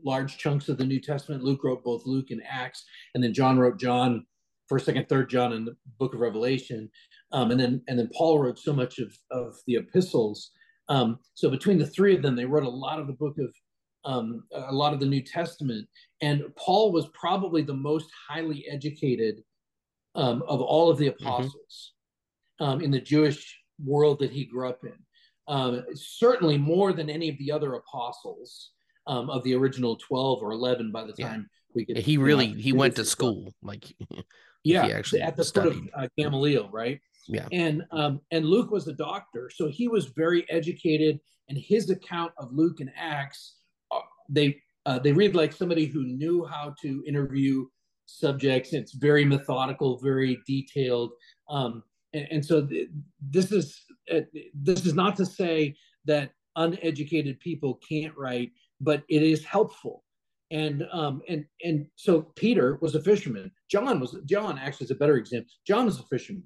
[0.04, 1.44] large chunks of the New Testament.
[1.44, 4.26] Luke wrote both Luke and Acts, and then John wrote John,
[4.68, 6.90] first, second, third John, and the Book of Revelation.
[7.30, 10.50] Um, and then and then Paul wrote so much of of the epistles.
[10.88, 13.54] Um, so between the three of them, they wrote a lot of the book of
[14.04, 15.86] um, a lot of the New Testament.
[16.20, 19.42] And Paul was probably the most highly educated
[20.14, 21.26] um, of all of the mm-hmm.
[21.26, 21.92] apostles
[22.60, 22.64] mm-hmm.
[22.64, 24.94] um, in the Jewish world that he grew up in.
[25.46, 28.72] Um, certainly more than any of the other apostles
[29.06, 31.74] um, of the original 12 or 11 by the time yeah.
[31.74, 31.96] we could.
[31.96, 33.54] He really, he went to school.
[33.62, 33.84] Like,
[34.64, 35.74] yeah, actually at the studied.
[35.74, 37.00] foot of uh, Gamaliel, right?
[37.26, 37.46] Yeah.
[37.52, 42.32] And um, and Luke was a doctor, so he was very educated, and his account
[42.38, 43.56] of Luke and Acts
[44.28, 47.66] they uh, they read like somebody who knew how to interview
[48.06, 48.72] subjects.
[48.72, 51.12] It's very methodical, very detailed,
[51.50, 51.82] um,
[52.14, 52.88] and, and, so th-
[53.20, 53.82] this is
[54.14, 54.20] uh,
[54.54, 55.74] this is not to say
[56.06, 60.04] that uneducated people can't write, but it is helpful.
[60.50, 63.52] And um and and so peter was a fisherman.
[63.70, 65.50] John was john actually is a better example.
[65.66, 66.44] John was a fisherman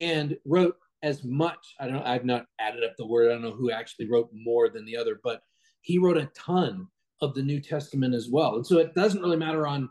[0.00, 1.74] and wrote as much.
[1.78, 3.28] I don't i've not added up the word.
[3.28, 5.42] I don't know who actually wrote more than the other but
[5.82, 6.88] he wrote a ton
[7.20, 8.56] of the new testament as well.
[8.56, 9.88] And so it doesn't really matter on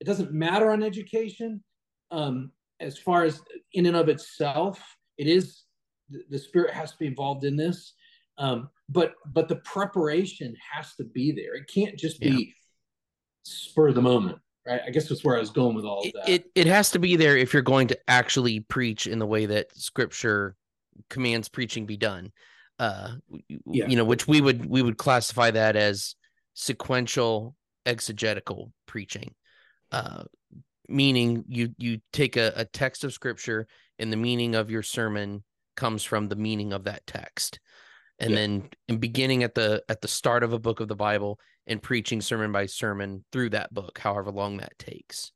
[0.00, 1.62] it doesn't matter on education.
[2.10, 3.40] Um as far as
[3.72, 4.82] in and of itself
[5.18, 5.62] it is
[6.30, 7.94] the spirit has to be involved in this.
[8.38, 11.54] Um but but the preparation has to be there.
[11.54, 12.52] It can't just be yeah.
[13.44, 14.80] spur of the moment right?
[14.86, 16.28] I guess that's where i was going with all of that.
[16.28, 19.46] it, it has to be there if you're going to actually preach in the way
[19.46, 20.56] that scripture
[21.08, 22.32] commands preaching be done.
[22.78, 23.12] Uh
[23.64, 23.86] yeah.
[23.86, 26.14] you know which we would we would classify that as
[26.56, 29.34] sequential exegetical preaching
[29.92, 30.24] uh
[30.88, 33.66] meaning you you take a, a text of scripture
[33.98, 35.44] and the meaning of your sermon
[35.76, 37.60] comes from the meaning of that text
[38.18, 38.36] and yeah.
[38.36, 41.82] then in beginning at the at the start of a book of the bible and
[41.82, 45.32] preaching sermon by sermon through that book however long that takes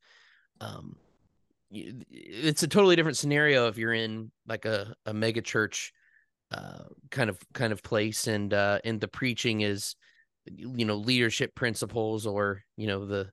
[0.62, 0.96] um
[1.70, 5.92] it's a totally different scenario if you're in like a, a mega church
[6.50, 9.94] uh, kind of kind of place and uh and the preaching is
[10.46, 13.30] you know leadership principles or you know the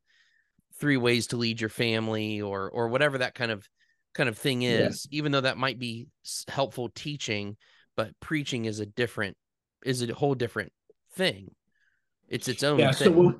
[0.79, 3.65] three ways to lead your family or or whatever that kind of
[4.13, 5.17] kind of thing is yeah.
[5.17, 6.07] even though that might be
[6.47, 7.55] helpful teaching
[7.95, 9.35] but preaching is a different
[9.85, 10.71] is a whole different
[11.13, 11.49] thing
[12.27, 13.07] it's its own yeah thing.
[13.07, 13.39] so when,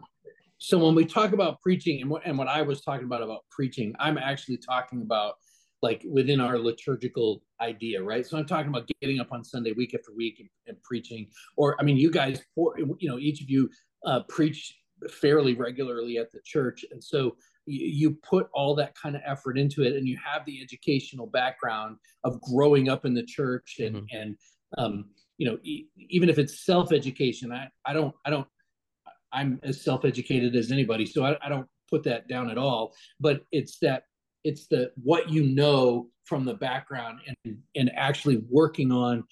[0.60, 3.42] so when we talk about preaching and what, and what i was talking about about
[3.52, 5.36] preaching i'm actually talking about
[5.82, 8.26] like within our liturgical idea right?
[8.26, 11.76] So i'm talking about getting up on sunday week after week and, and preaching or
[11.80, 13.70] i mean you guys you know each of you
[14.06, 14.76] uh, preach
[15.10, 16.86] fairly regularly at the church.
[16.92, 17.36] And so
[17.66, 21.98] you put all that kind of effort into it and you have the educational background
[22.24, 24.18] of growing up in the church and mm-hmm.
[24.18, 24.38] and
[24.78, 25.06] um,
[25.38, 28.48] you know e- even if it's self-education i i don't i don't
[29.34, 32.94] i'm as self-educated as anybody so I, I don't put that down at all.
[33.20, 34.04] But it's that
[34.48, 39.24] it's the what you know from the background and and actually working on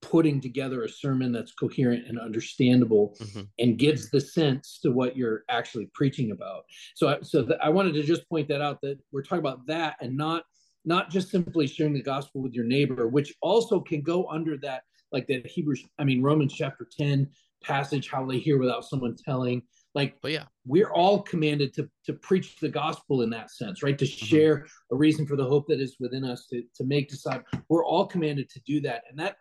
[0.00, 3.42] putting together a sermon that's coherent and understandable mm-hmm.
[3.58, 6.62] and gives the sense to what you're actually preaching about
[6.94, 9.96] so so the, i wanted to just point that out that we're talking about that
[10.00, 10.44] and not
[10.84, 14.82] not just simply sharing the gospel with your neighbor which also can go under that
[15.12, 17.28] like that hebrews i mean romans chapter 10
[17.62, 19.60] passage how they hear without someone telling
[19.98, 23.98] like but yeah we're all commanded to to preach the gospel in that sense right
[23.98, 24.26] to mm-hmm.
[24.26, 27.84] share a reason for the hope that is within us to to make disciples we're
[27.84, 29.36] all commanded to do that and that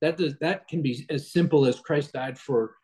[0.00, 2.74] that does that can be as simple as Christ died for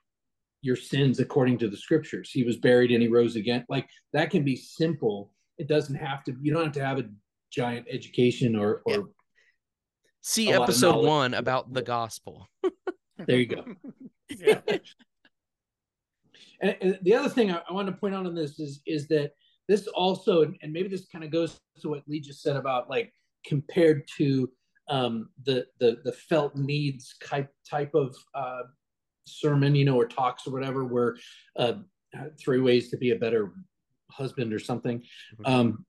[0.63, 2.31] your sins according to the scriptures.
[2.31, 3.65] He was buried and he rose again.
[3.69, 5.33] Like that can be simple.
[5.59, 6.37] It doesn't have to.
[6.41, 7.09] You don't have to have a
[7.51, 8.93] giant education or or.
[8.93, 9.03] Yeah.
[10.25, 12.49] See episode one about the gospel.
[13.19, 13.65] there you go.
[14.29, 14.61] yeah.
[16.63, 19.09] And, and, the other thing I, I want to point out on this is is
[19.09, 19.33] that
[19.69, 23.13] this also, and maybe this kind of goes to what Lee just said about like
[23.47, 24.51] compared to
[24.89, 28.63] um, the the the felt needs type type of uh,
[29.27, 31.17] sermon, you know, or talks or whatever, where
[31.57, 31.75] uh,
[32.39, 33.53] three ways to be a better
[34.11, 34.99] husband or something.
[34.99, 35.53] Mm-hmm.
[35.53, 35.87] Um,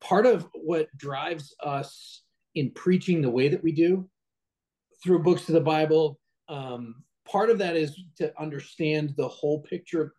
[0.00, 2.22] part of what drives us
[2.54, 4.08] in preaching the way that we do
[5.02, 10.14] through books of the Bible, um, part of that is to understand the whole picture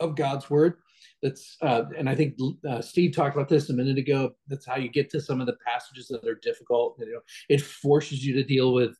[0.00, 0.74] of God's word
[1.22, 2.36] that's uh, and I think
[2.68, 4.32] uh, Steve talked about this a minute ago.
[4.48, 6.96] That's how you get to some of the passages that are difficult.
[6.98, 8.96] You know, it forces you to deal with.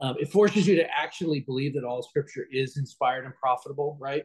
[0.00, 4.22] Um, it forces you to actually believe that all Scripture is inspired and profitable, right?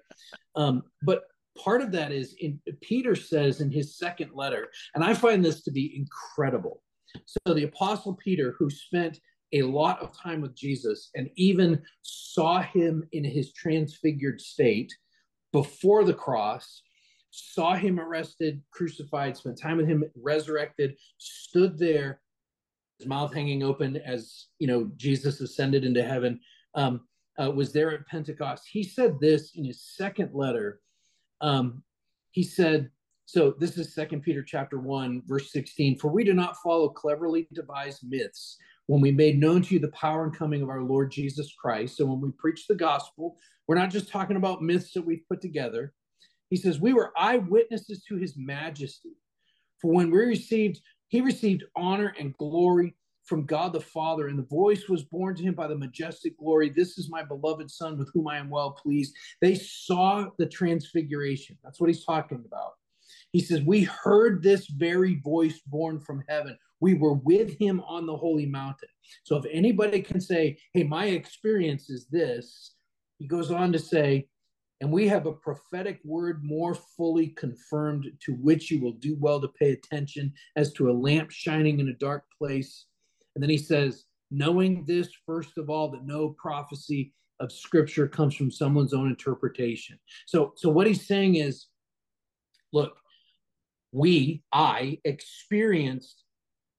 [0.55, 1.23] Um, but
[1.57, 5.63] part of that is in Peter says in his second letter, and I find this
[5.63, 6.81] to be incredible.
[7.27, 9.19] So the Apostle Peter, who spent
[9.53, 14.93] a lot of time with Jesus and even saw him in his transfigured state
[15.51, 16.81] before the cross
[17.35, 22.21] saw him arrested, crucified, spent time with him, resurrected, stood there,
[22.99, 26.39] his mouth hanging open as you know Jesus ascended into heaven.
[26.75, 27.01] Um,
[27.41, 28.63] uh, was there at Pentecost.
[28.71, 30.79] He said this in his second letter.
[31.41, 31.81] Um,
[32.29, 32.91] he said,
[33.25, 35.97] so this is Second Peter chapter one, verse sixteen.
[35.97, 39.87] For we do not follow cleverly devised myths when we made known to you the
[39.89, 41.99] power and coming of our Lord Jesus Christ.
[41.99, 45.41] And when we preach the gospel, we're not just talking about myths that we've put
[45.41, 45.93] together.
[46.49, 49.11] He says, We were eyewitnesses to his majesty.
[49.81, 54.43] For when we received, he received honor and glory from God the Father, and the
[54.43, 56.69] voice was borne to him by the majestic glory.
[56.69, 59.15] This is my beloved Son with whom I am well pleased.
[59.39, 61.57] They saw the transfiguration.
[61.63, 62.73] That's what he's talking about.
[63.33, 66.57] He says, We heard this very voice borne from heaven.
[66.79, 68.89] We were with him on the holy mountain.
[69.23, 72.75] So if anybody can say, Hey, my experience is this,
[73.17, 74.27] he goes on to say,
[74.79, 79.41] And we have a prophetic word more fully confirmed, to which you will do well
[79.41, 82.85] to pay attention as to a lamp shining in a dark place.
[83.35, 88.35] And then he says, knowing this, first of all, that no prophecy of scripture comes
[88.35, 89.97] from someone's own interpretation.
[90.27, 91.67] So, so what he's saying is,
[92.71, 92.97] look,
[93.93, 96.23] we, I, experienced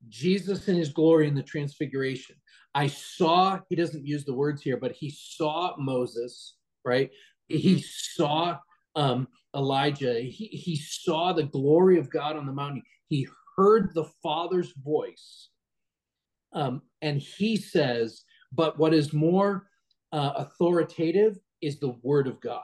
[0.08, 2.36] Jesus in his glory in the transfiguration.
[2.74, 7.10] I saw, he doesn't use the words here, but he saw Moses, right?
[7.48, 8.22] He mm-hmm.
[8.22, 8.58] saw
[8.96, 10.20] um, Elijah.
[10.20, 12.82] He, he saw the glory of God on the mountain.
[13.08, 15.50] He heard the Father's voice.
[16.52, 19.68] Um, and he says, but what is more
[20.12, 22.62] uh, authoritative is the word of God.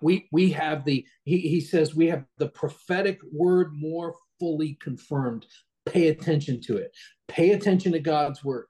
[0.00, 5.46] We we have the he, he says we have the prophetic word more fully confirmed.
[5.86, 6.92] Pay attention to it.
[7.28, 8.66] Pay attention to god's word.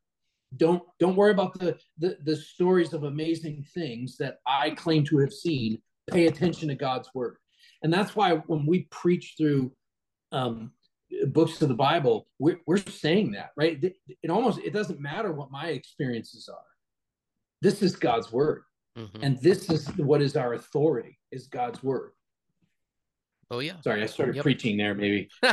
[0.56, 5.18] Don't don't worry about the, the the stories of amazing things that i claim to
[5.18, 5.80] have seen.
[6.10, 7.36] Pay attention to god's word.
[7.82, 9.72] And that's why when we preach through
[10.30, 10.72] um,
[11.26, 13.82] books of the bible we're, we're saying that right?
[13.84, 16.64] It, it almost it doesn't matter what my experiences are.
[17.60, 18.62] This is god's word
[18.98, 19.22] mm-hmm.
[19.22, 22.12] and this is what is our authority is god's word.
[23.50, 23.80] Oh yeah.
[23.82, 24.42] Sorry i started yep.
[24.42, 25.28] preaching there maybe.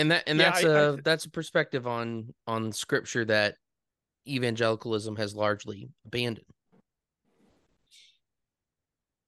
[0.00, 3.56] And that and yeah, that's I, a I, that's a perspective on on scripture that
[4.26, 6.46] evangelicalism has largely abandoned.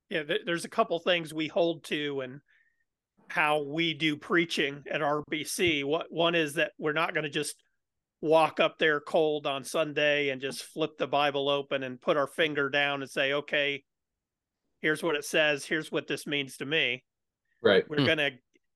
[0.09, 2.41] Yeah there's a couple things we hold to and
[3.29, 7.57] how we do preaching at rbc what one is that we're not going to just
[8.23, 12.27] walk up there cold on sunday and just flip the bible open and put our
[12.27, 13.83] finger down and say okay
[14.81, 17.03] here's what it says here's what this means to me
[17.63, 18.07] right we're hmm.
[18.07, 18.31] going to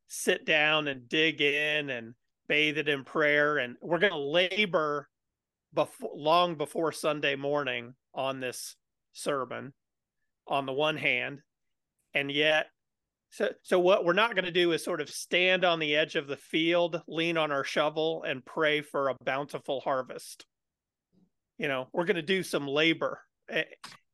[0.09, 2.15] sit down and dig in and
[2.49, 3.59] bathe it in prayer.
[3.59, 5.09] And we're going to labor
[5.73, 8.77] before, long before Sunday morning on this
[9.13, 9.73] sermon
[10.47, 11.41] on the one hand.
[12.15, 12.67] And yet,
[13.37, 16.16] so, so what we're not going to do is sort of stand on the edge
[16.16, 20.46] of the field, lean on our shovel, and pray for a bountiful harvest.
[21.59, 23.20] You know, we're going to do some labor
[23.51, 23.64] eh,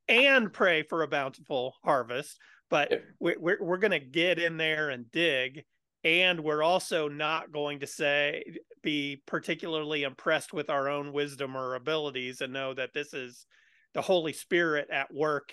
[0.08, 2.36] and pray for a bountiful harvest,
[2.68, 5.62] but we're, we're, we're going to get in there and dig
[6.02, 8.42] and we're also not going to say
[8.82, 13.46] be particularly impressed with our own wisdom or abilities and know that this is
[13.94, 15.52] the holy spirit at work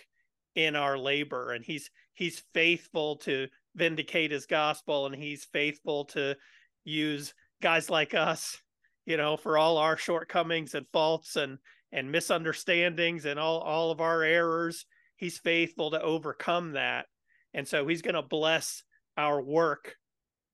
[0.55, 6.35] in our labor and he's he's faithful to vindicate his gospel and he's faithful to
[6.83, 8.57] use guys like us
[9.05, 11.57] you know for all our shortcomings and faults and
[11.91, 14.85] and misunderstandings and all all of our errors
[15.17, 17.05] he's faithful to overcome that
[17.53, 18.83] and so he's going to bless
[19.17, 19.95] our work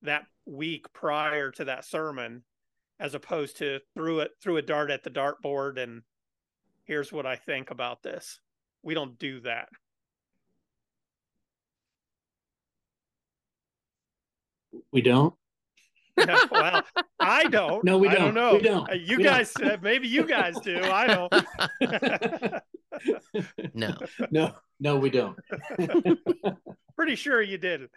[0.01, 2.43] that week prior to that sermon
[2.99, 6.01] as opposed to threw it threw a dart at the dartboard and
[6.85, 8.39] here's what I think about this.
[8.83, 9.67] We don't do that.
[14.91, 15.33] We don't.
[16.17, 16.81] No, well,
[17.19, 17.83] I don't.
[17.83, 18.15] No, we don't.
[18.15, 18.53] I don't know.
[18.53, 18.89] We don't.
[18.89, 19.71] Uh, you we guys, don't.
[19.71, 20.79] Uh, maybe you guys do.
[20.81, 21.33] I don't.
[23.73, 23.93] no.
[24.31, 24.55] No.
[24.79, 25.37] No, we don't.
[26.95, 27.89] Pretty sure you did.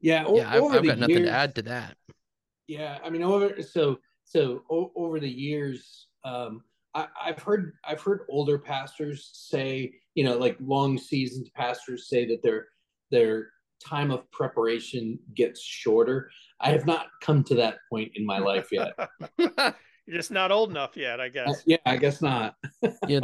[0.00, 1.96] Yeah, o- yeah, I've, I've got nothing to add to that.
[2.66, 6.64] Yeah, I mean, over so so o- over the years, um,
[6.94, 12.26] I, I've heard I've heard older pastors say, you know, like long seasoned pastors say
[12.26, 12.66] that their
[13.10, 13.48] their
[13.84, 16.30] time of preparation gets shorter.
[16.60, 18.92] I have not come to that point in my life yet.
[20.06, 21.48] You're just not old enough yet, I guess.
[21.48, 22.56] Uh, yeah, I guess not.
[23.08, 23.20] yeah,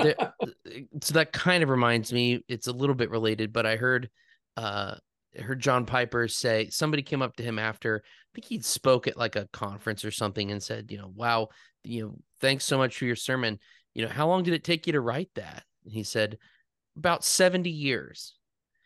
[1.02, 2.44] so that kind of reminds me.
[2.48, 4.08] It's a little bit related, but I heard
[4.56, 4.94] uh,
[5.40, 9.16] heard John Piper say somebody came up to him after I think he'd spoke at
[9.16, 11.48] like a conference or something and said, you know, wow,
[11.84, 13.58] you know, thanks so much for your sermon.
[13.94, 15.64] You know, how long did it take you to write that?
[15.84, 16.38] And he said,
[16.98, 18.34] about 70 years.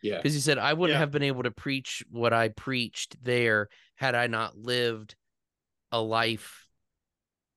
[0.01, 0.17] Yeah.
[0.17, 0.99] Because he said, I wouldn't yeah.
[0.99, 5.15] have been able to preach what I preached there had I not lived
[5.91, 6.67] a life.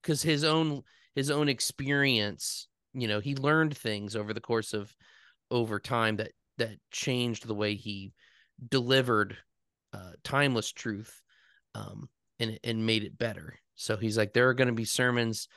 [0.02, 0.82] Because his own
[1.14, 4.94] his own experience, you know, he learned things over the course of
[5.50, 8.12] over time that that changed the way he
[8.68, 9.36] delivered
[9.92, 11.20] uh, timeless truth
[11.74, 13.58] um, and and made it better.
[13.74, 15.48] So he's like, there are going to be sermons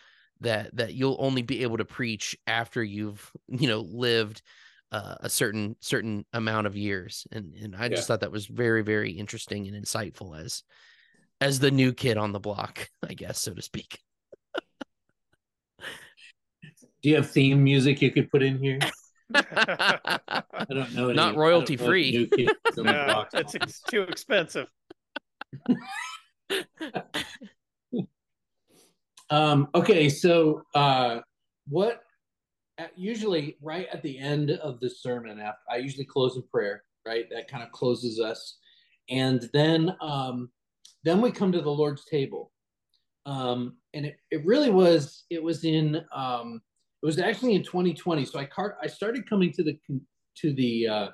[0.41, 4.41] that that you'll only be able to preach after you've you know lived
[4.92, 8.08] uh, a certain certain amount of years, and and I just yeah.
[8.08, 10.64] thought that was very very interesting and insightful as
[11.42, 14.00] as the new kid on the block, I guess so to speak.
[17.02, 18.80] Do you have theme music you could put in here?
[19.34, 21.06] I don't know.
[21.06, 22.30] Any, Not royalty free.
[22.78, 24.68] no, it's ex- too expensive.
[29.30, 31.20] Um, okay, so uh,
[31.68, 32.02] what?
[32.96, 36.84] Usually, right at the end of the sermon, after I usually close in prayer.
[37.06, 38.58] Right, that kind of closes us,
[39.10, 40.50] and then um,
[41.04, 42.52] then we come to the Lord's table,
[43.26, 46.62] um, and it, it really was it was in um,
[47.02, 48.26] it was actually in 2020.
[48.26, 49.80] So I car- I started coming to the
[50.38, 51.08] to the uh,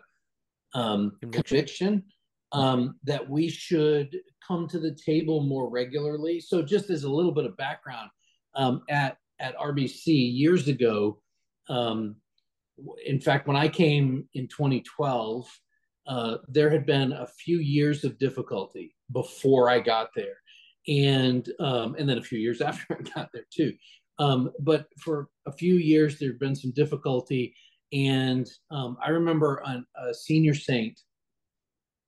[0.73, 2.03] um, conviction
[2.51, 6.39] um, that we should come to the table more regularly.
[6.39, 8.09] So just as a little bit of background,
[8.55, 11.21] um, at at RBC years ago,
[11.69, 12.15] um,
[13.05, 15.47] in fact, when I came in 2012,
[16.07, 20.37] uh, there had been a few years of difficulty before I got there,
[20.87, 23.73] and um, and then a few years after I got there too.
[24.19, 27.55] Um, but for a few years, there had been some difficulty,
[27.91, 30.99] and um, I remember an, a senior saint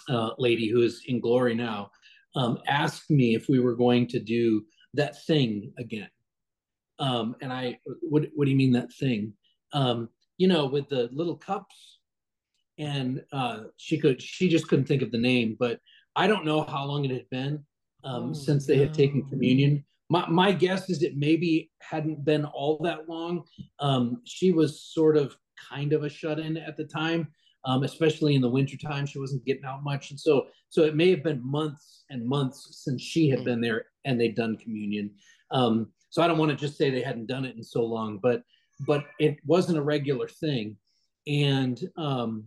[0.10, 1.92] uh, lady who is in glory now
[2.36, 6.10] um, asked me if we were going to do that thing again.
[7.00, 9.34] Um, and I, what, what do you mean that thing?
[9.74, 12.00] Um, you know, with the little cups.
[12.80, 15.80] And uh, she could, she just couldn't think of the name, but
[16.16, 17.66] I don't know how long it had been
[18.04, 18.84] um, oh, since they no.
[18.84, 19.84] had taken communion.
[20.10, 23.46] My, my guess is it maybe hadn't been all that long.
[23.80, 25.36] Um, she was sort of
[25.70, 27.30] kind of a shut in at the time
[27.68, 29.06] um, especially in the wintertime.
[29.06, 30.10] She wasn't getting out much.
[30.10, 33.46] And so, so it may have been months and months since she had mm.
[33.46, 35.12] been there and they'd done communion.
[35.52, 38.20] Um, so I don't want to just say they hadn't done it in so long,
[38.24, 38.42] but,
[38.82, 40.78] but it wasn't a regular thing.
[41.26, 42.46] And um,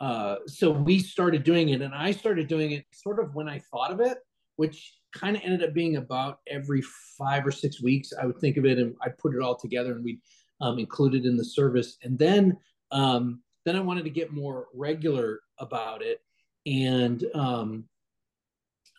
[0.00, 3.60] uh, so we started doing it and I started doing it sort of when I
[3.70, 4.18] thought of it,
[4.56, 6.82] which kind of ended up being about every
[7.18, 8.12] five or six weeks.
[8.20, 10.20] I would think of it and I'd put it all together and we'd
[10.60, 11.96] um, include it in the service.
[12.02, 12.56] And then
[12.92, 16.22] um, then I wanted to get more regular about it
[16.66, 17.84] and um,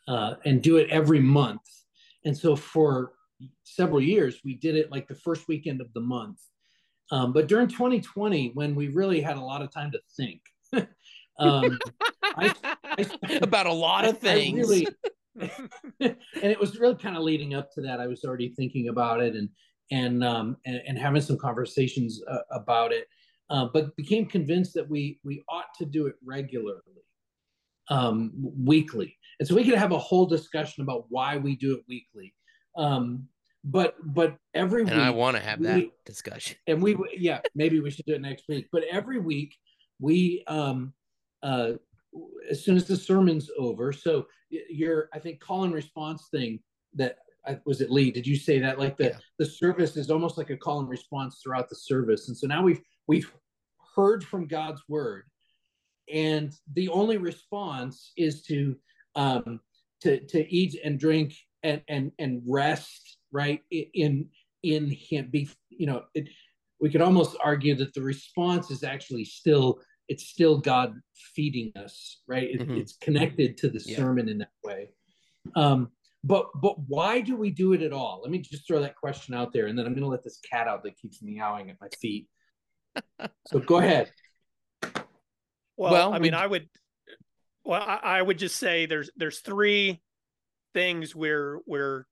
[0.07, 1.61] uh, and do it every month.
[2.25, 3.13] And so for
[3.63, 6.39] several years, we did it like the first weekend of the month.
[7.11, 10.41] Um, but during 2020, when we really had a lot of time to think,
[11.39, 11.77] um,
[12.23, 14.69] I, I, about a lot of things.
[14.69, 14.87] Really,
[15.99, 17.99] and it was really kind of leading up to that.
[17.99, 19.49] I was already thinking about it and
[19.91, 23.07] and um, and, and having some conversations uh, about it
[23.51, 27.03] uh, but became convinced that we we ought to do it regularly,
[27.89, 31.83] um, weekly, and so we could have a whole discussion about why we do it
[31.87, 32.33] weekly.
[32.75, 33.27] Um,
[33.63, 36.57] but but every and week, I want to have we, that discussion.
[36.67, 38.67] And we yeah maybe we should do it next week.
[38.71, 39.55] But every week
[39.99, 40.93] we um,
[41.43, 41.73] uh,
[42.49, 46.59] as soon as the sermon's over, so your I think call and response thing
[46.95, 47.17] that
[47.65, 48.11] was it Lee?
[48.11, 49.17] Did you say that like the yeah.
[49.37, 52.63] the service is almost like a call and response throughout the service, and so now
[52.63, 53.31] we've we've
[53.95, 55.23] heard from God's word,
[56.11, 58.75] and the only response is to
[59.15, 59.59] um,
[60.01, 61.33] to to eat and drink
[61.63, 64.27] and and and rest right in
[64.63, 65.29] in Him.
[65.31, 66.29] Be you know it,
[66.79, 70.93] we could almost argue that the response is actually still it's still God
[71.35, 72.49] feeding us, right?
[72.49, 72.77] It, mm-hmm.
[72.77, 73.97] It's connected to the yeah.
[73.97, 74.89] sermon in that way.
[75.55, 75.89] Um,
[76.23, 78.21] but but why do we do it at all?
[78.21, 80.39] Let me just throw that question out there, and then I'm going to let this
[80.39, 82.27] cat out that keeps meowing at my feet
[83.47, 84.11] so go ahead.
[85.77, 86.69] Well, well I mean, I would.
[87.63, 90.01] Well, I, I would just say there's there's three
[90.73, 92.05] things we're we're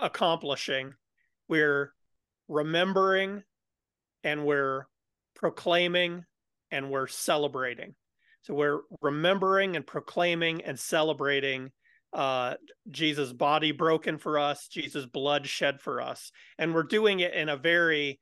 [0.00, 0.94] accomplishing.
[1.48, 1.92] We're
[2.48, 3.42] remembering,
[4.24, 4.86] and we're
[5.34, 6.24] proclaiming,
[6.70, 7.94] and we're celebrating.
[8.42, 11.70] So we're remembering and proclaiming and celebrating
[12.12, 12.54] uh,
[12.90, 17.48] Jesus' body broken for us, Jesus' blood shed for us, and we're doing it in
[17.48, 18.20] a very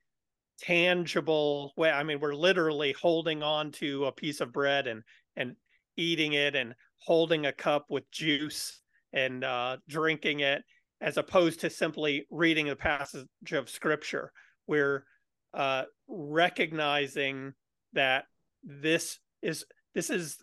[0.59, 1.91] tangible way.
[1.91, 5.03] I mean, we're literally holding on to a piece of bread and
[5.35, 5.55] and
[5.97, 8.81] eating it and holding a cup with juice
[9.15, 10.61] and uh, drinking it,
[11.01, 14.31] as opposed to simply reading a passage of scripture.
[14.67, 15.05] We're
[15.53, 17.53] uh, recognizing
[17.93, 18.25] that
[18.63, 20.37] this is this is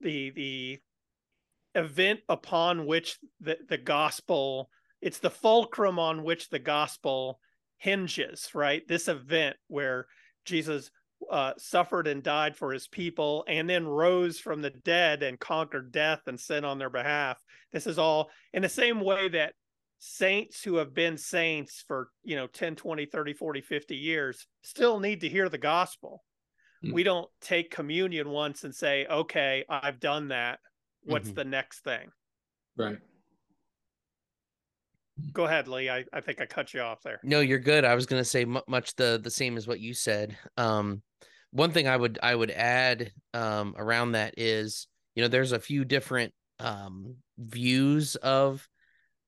[0.00, 0.78] the the
[1.74, 4.68] event upon which the, the gospel
[5.00, 7.38] it's the fulcrum on which the gospel
[7.76, 8.82] hinges, right?
[8.88, 10.06] This event where
[10.44, 10.90] Jesus
[11.30, 15.92] uh, suffered and died for his people and then rose from the dead and conquered
[15.92, 17.38] death and sin on their behalf.
[17.72, 19.54] This is all in the same way that
[19.98, 25.00] saints who have been saints for, you know, 10, 20, 30, 40, 50 years still
[25.00, 26.22] need to hear the gospel.
[26.84, 26.94] Mm-hmm.
[26.94, 30.60] We don't take communion once and say, okay, I've done that.
[31.04, 31.36] What's mm-hmm.
[31.36, 32.10] the next thing?
[32.76, 32.98] Right.
[35.32, 35.90] Go ahead, Lee.
[35.90, 37.20] I, I think I cut you off there.
[37.22, 37.84] No, you're good.
[37.84, 40.36] I was going to say much the the same as what you said.
[40.56, 41.02] Um,
[41.50, 45.58] one thing I would I would add um, around that is you know there's a
[45.58, 48.68] few different um, views of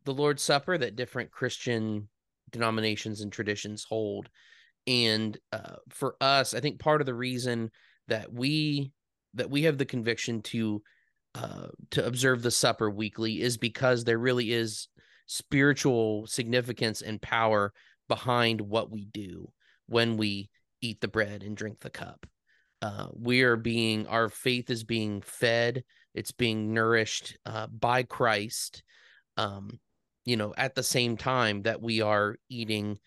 [0.04, 2.08] the Lord's Supper that different Christian
[2.50, 4.28] denominations and traditions hold.
[4.86, 7.70] And uh, for us, I think part of the reason
[8.08, 8.92] that we
[9.34, 10.82] that we have the conviction to
[11.34, 14.88] uh, to observe the supper weekly is because there really is
[15.30, 17.72] spiritual significance and power
[18.08, 19.48] behind what we do
[19.86, 20.50] when we
[20.80, 22.26] eat the bread and drink the cup.
[22.82, 25.84] Uh, we are being our faith is being fed.
[26.14, 28.82] It's being nourished uh, by christ
[29.36, 29.78] um,
[30.24, 32.98] you know at the same time that we are eating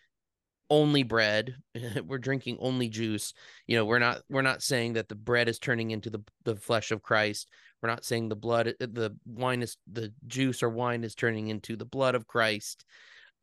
[0.70, 1.56] only bread.
[2.06, 3.34] We're drinking only juice.
[3.68, 6.56] You know we're not we're not saying that the bread is turning into the, the
[6.56, 7.50] flesh of christ
[7.84, 11.50] we're not saying the blood uh, the wine is the juice or wine is turning
[11.50, 12.86] into the blood of christ.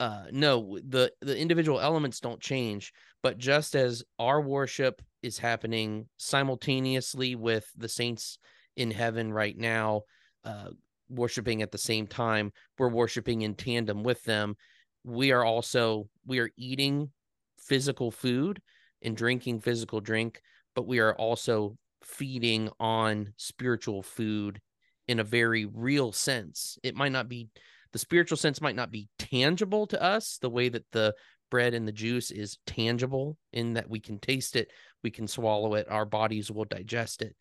[0.01, 6.09] Uh no the the individual elements don't change but just as our worship is happening
[6.17, 8.39] simultaneously with the saints
[8.77, 10.03] in heaven right now
[10.45, 10.71] uh
[11.11, 14.57] worshiping at the same time we're worshiping in tandem with them.
[15.05, 17.11] We are also we are eating
[17.59, 18.63] physical food
[19.03, 20.41] and drinking physical drink
[20.75, 24.61] but we are also feeding on spiritual food
[25.09, 26.79] in a very real sense.
[26.83, 27.49] It might not be
[27.93, 31.15] the spiritual sense might not be tangible to us the way that the
[31.51, 34.71] bread and the juice is tangible in that we can taste it
[35.03, 37.35] we can swallow it our bodies will digest it.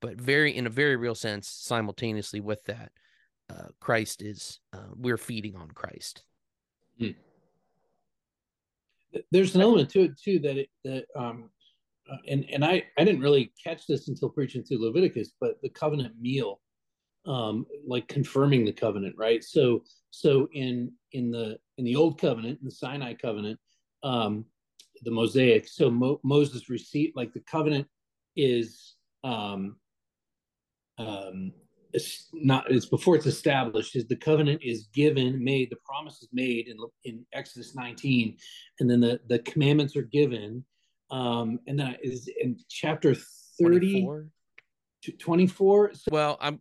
[0.00, 2.90] But very in a very real sense simultaneously with that
[3.50, 6.22] uh, christ is uh, we're feeding on christ.
[6.98, 7.10] Hmm.
[9.30, 11.50] there's an element to it too that it that um
[12.28, 16.14] and and i i didn't really catch this until preaching through leviticus but the covenant
[16.20, 16.60] meal
[17.26, 19.44] um like confirming the covenant right?
[19.44, 23.58] So so in in the in the old covenant in the sinai covenant
[24.02, 24.44] um
[25.02, 27.86] the mosaic so Mo- moses received like the covenant
[28.36, 29.76] is um
[30.98, 31.52] um,
[31.92, 36.28] it's not it's before it's established is the covenant is given made the promise is
[36.32, 38.36] made in in exodus 19
[38.78, 40.64] and then the the commandments are given
[41.10, 43.14] um and that is in chapter
[43.58, 44.28] 30 24,
[45.18, 45.92] 24?
[46.10, 46.60] well i'm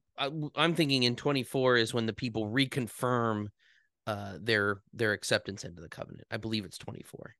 [0.55, 3.47] i'm thinking in 24 is when the people reconfirm
[4.07, 6.25] uh their their acceptance into the covenant.
[6.31, 7.35] I believe it's 24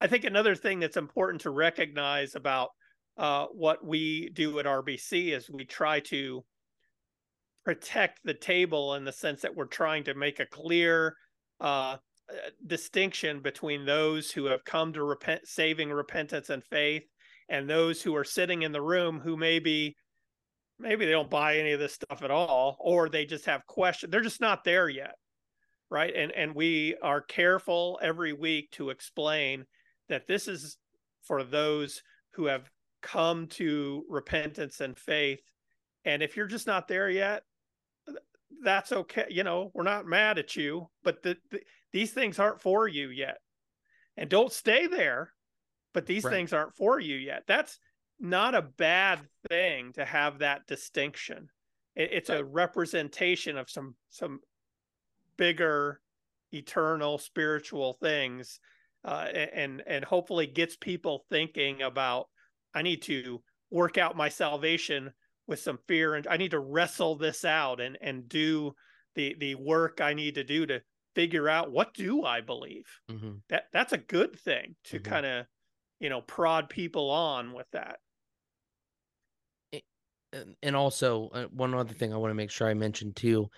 [0.00, 2.70] i think another thing that's important to recognize about
[3.18, 6.44] uh, what we do at RBC is we try to
[7.64, 11.16] protect the table in the sense that we're trying to make a clear
[11.60, 11.96] uh,
[12.66, 17.04] distinction between those who have come to repent, saving repentance and faith,
[17.48, 19.96] and those who are sitting in the room who maybe
[20.78, 24.10] maybe they don't buy any of this stuff at all, or they just have questions.
[24.10, 25.14] They're just not there yet,
[25.90, 26.14] right?
[26.14, 29.64] And and we are careful every week to explain
[30.08, 30.76] that this is
[31.22, 32.02] for those
[32.32, 32.68] who have
[33.02, 35.40] come to repentance and faith.
[36.04, 37.42] And if you're just not there yet,
[38.62, 39.26] that's okay.
[39.28, 41.60] You know, we're not mad at you, but the, the
[41.96, 43.38] these things aren't for you yet.
[44.18, 45.32] And don't stay there,
[45.94, 46.30] but these right.
[46.30, 47.44] things aren't for you yet.
[47.46, 47.78] That's
[48.20, 51.48] not a bad thing to have that distinction.
[51.94, 52.40] It, it's right.
[52.40, 54.40] a representation of some some
[55.38, 56.02] bigger
[56.52, 58.60] eternal spiritual things
[59.02, 62.26] uh, and and hopefully gets people thinking about
[62.74, 65.12] I need to work out my salvation
[65.46, 68.74] with some fear and I need to wrestle this out and and do
[69.14, 70.82] the the work I need to do to
[71.16, 72.86] figure out what do I believe.
[73.10, 73.32] Mm-hmm.
[73.48, 75.10] That that's a good thing to mm-hmm.
[75.10, 75.46] kind of
[75.98, 77.98] you know prod people on with that.
[80.62, 83.48] And also uh, one other thing I want to make sure I mention too,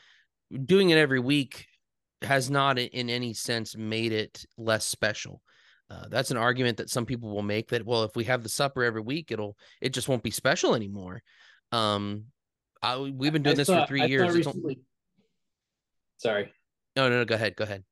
[0.64, 1.66] doing it every week
[2.22, 5.42] has not in any sense made it less special.
[5.90, 8.48] Uh, that's an argument that some people will make that well if we have the
[8.48, 11.22] supper every week it'll it just won't be special anymore
[11.72, 12.24] um
[12.82, 14.80] I, we've been doing I this saw, for three I years recently...
[16.18, 16.52] sorry
[16.98, 17.84] no, no no go ahead go ahead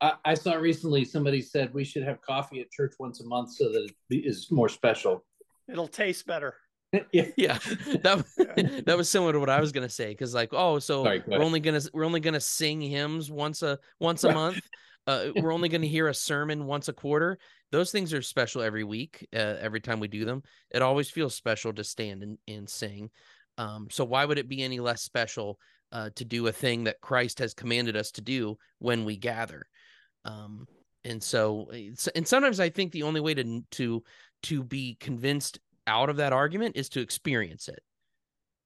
[0.00, 3.52] I, I saw recently somebody said we should have coffee at church once a month
[3.52, 5.24] so that it is more special
[5.68, 6.54] it'll taste better
[7.12, 7.58] yeah, yeah.
[8.02, 11.22] That that was similar to what I was gonna say because like oh so Sorry,
[11.26, 14.60] we're only gonna we're only gonna sing hymns once a once a month
[15.06, 17.38] uh, we're only going to hear a sermon once a quarter.
[17.70, 20.42] Those things are special every week, uh, every time we do them.
[20.70, 23.10] It always feels special to stand and, and sing.
[23.58, 25.58] Um, so why would it be any less special
[25.92, 29.66] uh, to do a thing that Christ has commanded us to do when we gather?
[30.24, 30.66] Um,
[31.04, 31.70] and so,
[32.14, 34.02] and sometimes I think the only way to to
[34.44, 37.80] to be convinced out of that argument is to experience it.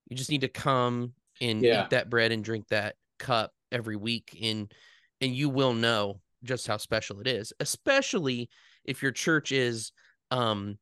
[0.08, 1.84] You just need to come and yeah.
[1.84, 4.72] eat that bread and drink that cup every week, and
[5.20, 8.48] and you will know just how special it is, especially
[8.84, 9.92] if your church is
[10.30, 10.78] um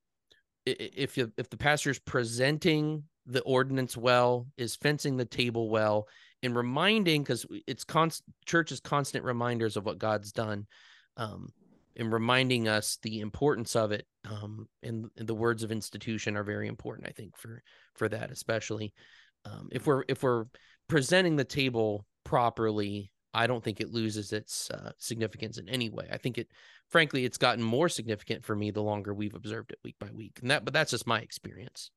[0.67, 6.07] if you if the pastor is presenting the ordinance well, is fencing the table well,
[6.45, 10.67] in reminding because it's constant church is constant reminders of what god's done
[11.17, 11.49] um
[11.97, 16.45] and reminding us the importance of it um and, and the words of institution are
[16.45, 17.63] very important i think for
[17.95, 18.93] for that especially.
[19.45, 20.47] Um if we're if we're
[20.89, 26.09] presenting the table properly i don't think it loses its uh, significance in any way.
[26.11, 26.49] I think it
[26.91, 30.39] frankly it's gotten more significant for me the longer we've observed it week by week
[30.43, 31.91] and that but that's just my experience.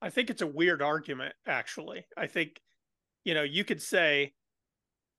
[0.00, 2.06] I think it's a weird argument actually.
[2.16, 2.60] I think
[3.28, 4.32] you know you could say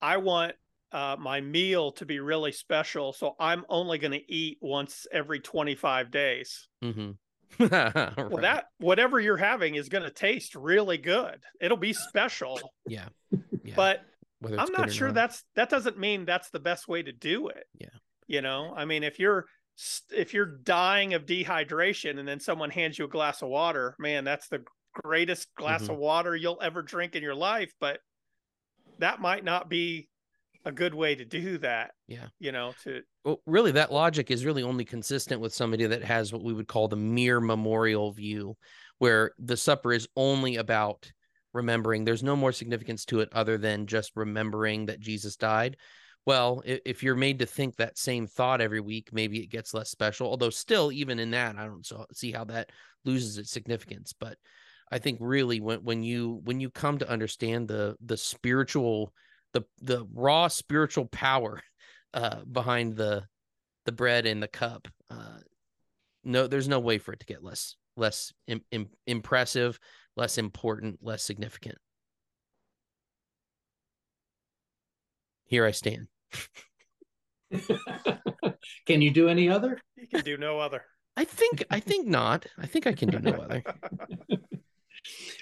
[0.01, 0.53] i want
[0.91, 5.39] uh, my meal to be really special so i'm only going to eat once every
[5.39, 7.11] 25 days mm-hmm.
[7.59, 8.17] right.
[8.17, 13.09] well that whatever you're having is going to taste really good it'll be special yeah,
[13.63, 13.75] yeah.
[13.75, 14.01] but
[14.57, 15.13] i'm not sure not.
[15.13, 17.87] that's that doesn't mean that's the best way to do it yeah
[18.25, 19.45] you know i mean if you're
[20.11, 24.23] if you're dying of dehydration and then someone hands you a glass of water man
[24.23, 25.93] that's the greatest glass mm-hmm.
[25.93, 27.99] of water you'll ever drink in your life but
[28.99, 30.09] that might not be
[30.65, 32.27] a good way to do that yeah.
[32.39, 36.33] you know to well really that logic is really only consistent with somebody that has
[36.33, 38.57] what we would call the mere memorial view
[38.97, 41.09] where the supper is only about
[41.53, 42.05] remembering.
[42.05, 45.77] There's no more significance to it other than just remembering that jesus died.
[46.25, 49.89] Well if you're made to think that same thought every week maybe it gets less
[49.89, 52.69] special although still even in that i don't see how that
[53.03, 54.37] loses its significance but
[54.91, 59.13] i think really when, when you when you come to understand the the spiritual
[59.53, 61.61] the the raw spiritual power
[62.13, 63.23] uh behind the
[63.85, 65.39] the bread and the cup uh
[66.23, 69.79] no there's no way for it to get less less Im- Im- impressive
[70.15, 71.77] less important less significant
[75.49, 76.07] here I stand.
[78.85, 79.79] can you do any other?
[79.95, 80.83] You can do no other.
[81.17, 82.45] I think I think not.
[82.57, 83.63] I think I can do no other.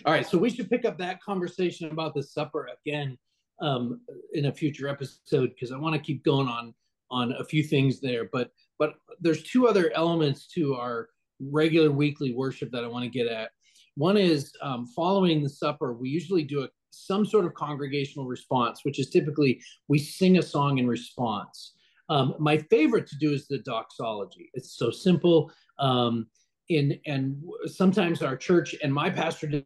[0.05, 3.17] All right, so we should pick up that conversation about the supper again
[3.59, 4.01] um,
[4.33, 6.73] in a future episode because I want to keep going on
[7.09, 8.29] on a few things there.
[8.31, 13.09] But but there's two other elements to our regular weekly worship that I want to
[13.09, 13.51] get at.
[13.95, 15.93] One is um, following the supper.
[15.93, 20.41] We usually do a some sort of congregational response, which is typically we sing a
[20.41, 21.73] song in response.
[22.09, 24.49] Um, my favorite to do is the doxology.
[24.53, 25.51] It's so simple.
[25.77, 26.27] Um,
[26.69, 29.65] in and sometimes our church and my pastor did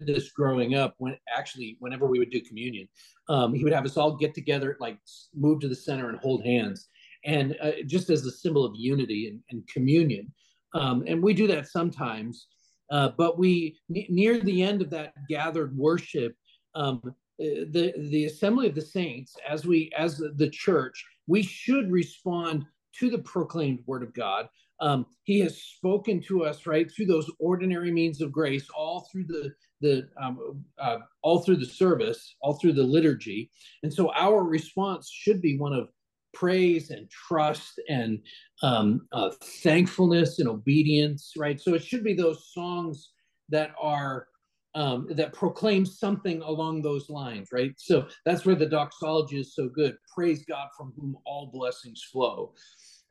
[0.00, 2.88] this growing up when actually whenever we would do communion
[3.28, 4.98] um, he would have us all get together like
[5.34, 6.88] move to the center and hold hands.
[7.24, 10.32] And uh, just as a symbol of unity and, and communion.
[10.74, 12.46] Um, and we do that sometimes
[12.90, 16.34] uh, but we near the end of that gathered worship
[16.74, 17.02] um,
[17.38, 22.64] the the assembly of the saints as we as the church we should respond
[22.98, 24.48] to the proclaimed word of god
[24.80, 29.24] um, he has spoken to us right through those ordinary means of grace all through
[29.24, 33.50] the the um, uh, all through the service all through the liturgy
[33.82, 35.88] and so our response should be one of
[36.34, 38.20] praise and trust and
[38.62, 39.30] um, uh,
[39.62, 43.10] thankfulness and obedience right so it should be those songs
[43.48, 44.28] that are
[44.74, 47.72] um, that proclaims something along those lines, right?
[47.78, 49.96] So that's where the doxology is so good.
[50.14, 52.52] Praise God from whom all blessings flow.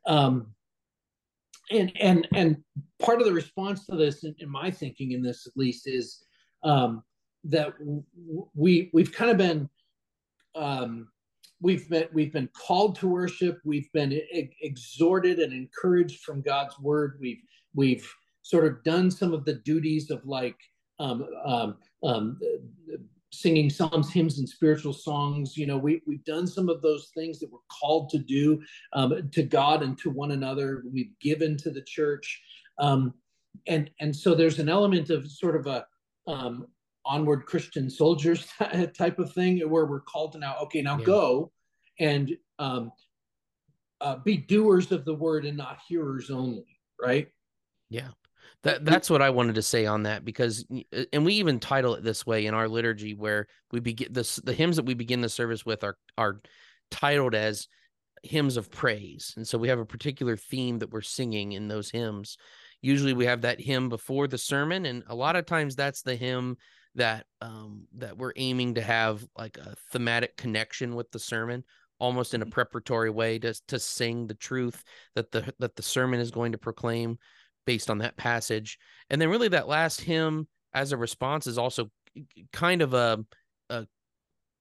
[0.06, 0.54] Um,
[1.70, 2.56] and and and
[2.98, 6.22] part of the response to this, in, in my thinking, in this at least, is
[6.62, 7.02] um,
[7.44, 7.74] that
[8.54, 9.68] we we've kind of been
[10.54, 11.08] um,
[11.60, 13.60] we've been we've been called to worship.
[13.64, 14.20] We've been
[14.60, 17.18] exhorted and encouraged from God's word.
[17.20, 17.42] We've
[17.74, 18.10] we've
[18.42, 20.56] sort of done some of the duties of like
[20.98, 22.40] um, um, um,
[23.30, 25.56] singing psalms, hymns, and spiritual songs.
[25.56, 28.62] You know, we, we've done some of those things that we're called to do
[28.92, 30.82] um, to God and to one another.
[30.90, 32.42] We've given to the church.
[32.78, 33.14] Um,
[33.66, 35.86] and, and so there's an element of sort of a
[36.26, 36.66] um,
[37.04, 38.46] onward Christian soldiers
[38.96, 41.04] type of thing where we're called to now, okay, now yeah.
[41.04, 41.52] go
[41.98, 42.92] and um,
[44.00, 47.28] uh, be doers of the word and not hearers only, right?
[47.90, 48.08] Yeah.
[48.64, 51.94] That that's what I wanted to say on that because uh, and we even title
[51.94, 55.20] it this way in our liturgy where we begin this the hymns that we begin
[55.20, 56.40] the service with are are
[56.90, 57.68] titled as
[58.24, 59.32] hymns of praise.
[59.36, 62.36] And so we have a particular theme that we're singing in those hymns.
[62.82, 66.16] Usually we have that hymn before the sermon and a lot of times that's the
[66.16, 66.56] hymn
[66.94, 71.62] that um that we're aiming to have like a thematic connection with the sermon
[72.00, 72.52] almost in a mm-hmm.
[72.52, 74.82] preparatory way to to sing the truth
[75.14, 77.18] that the that the sermon is going to proclaim
[77.68, 78.78] based on that passage.
[79.10, 81.90] And then really that last hymn as a response is also
[82.52, 83.24] kind of a
[83.70, 83.86] a,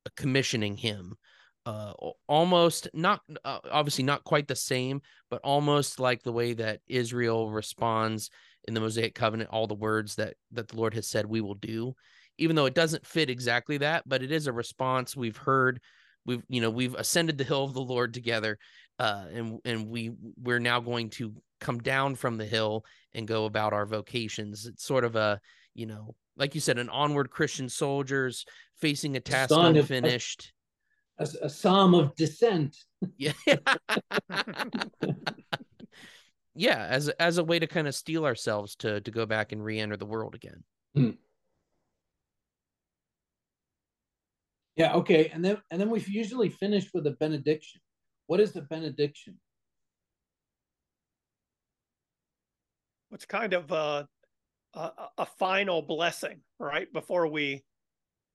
[0.06, 1.16] a commissioning hymn.
[1.66, 1.94] Uh,
[2.28, 5.02] almost not uh, obviously not quite the same,
[5.32, 8.30] but almost like the way that Israel responds
[8.68, 11.60] in the Mosaic covenant, all the words that that the Lord has said we will
[11.76, 11.96] do.
[12.38, 15.80] even though it doesn't fit exactly that, but it is a response we've heard.
[16.26, 18.58] We've you know we've ascended the hill of the Lord together,
[19.00, 23.46] uh, and and we we're now going to come down from the hill and go
[23.46, 24.66] about our vocations.
[24.66, 25.40] It's sort of a
[25.74, 28.46] you know like you said, an onward Christian soldiers
[28.76, 30.54] facing a task unfinished.
[31.20, 32.78] Of, a, a, psalm of descent.
[33.18, 33.34] Yeah.
[36.56, 39.64] yeah, as as a way to kind of steel ourselves to to go back and
[39.64, 40.64] re-enter the world again.
[40.96, 41.10] Hmm.
[44.76, 45.30] Yeah, okay.
[45.34, 47.82] And then and then we usually finish with a benediction.
[48.28, 49.40] What is the benediction?
[53.10, 54.04] What's kind of uh
[54.74, 56.92] a, a final blessing, right?
[56.92, 57.64] Before we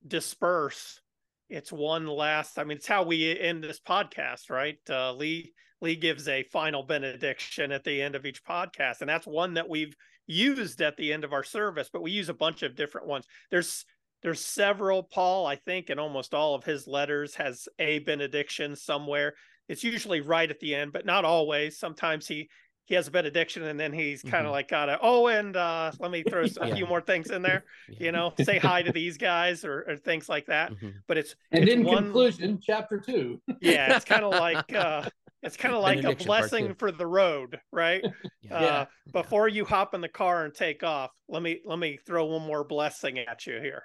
[0.07, 1.01] disperse,
[1.49, 2.59] it's one last.
[2.59, 4.79] I mean, it's how we end this podcast, right?
[4.89, 9.27] Uh, Lee Lee gives a final benediction at the end of each podcast, and that's
[9.27, 9.95] one that we've
[10.27, 11.91] used at the end of our service.
[11.93, 13.27] But we use a bunch of different ones.
[13.51, 13.85] There's
[14.23, 15.03] there's several.
[15.03, 19.35] Paul, I think, in almost all of his letters has a benediction somewhere.
[19.69, 21.79] It's usually right at the end, but not always.
[21.79, 22.49] Sometimes he
[22.85, 24.53] he has a benediction and then he's kind of mm-hmm.
[24.53, 26.75] like got a oh and uh, let me throw a yeah.
[26.75, 27.97] few more things in there yeah.
[27.99, 30.91] you know say hi to these guys or, or things like that mm-hmm.
[31.07, 32.05] but it's and it's in one...
[32.05, 35.09] conclusion chapter two yeah it's kind of like uh
[35.43, 38.05] it's kind of like a blessing for the road right
[38.43, 38.57] yeah.
[38.57, 42.27] Uh, before you hop in the car and take off let me let me throw
[42.27, 43.83] one more blessing at you here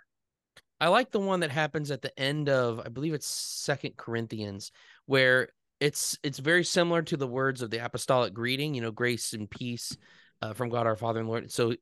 [0.79, 4.71] i like the one that happens at the end of i believe it's second corinthians
[5.05, 5.49] where
[5.79, 9.49] it's it's very similar to the words of the apostolic greeting you know grace and
[9.49, 9.95] peace
[10.41, 11.51] uh, from god our father and lord.
[11.51, 11.73] So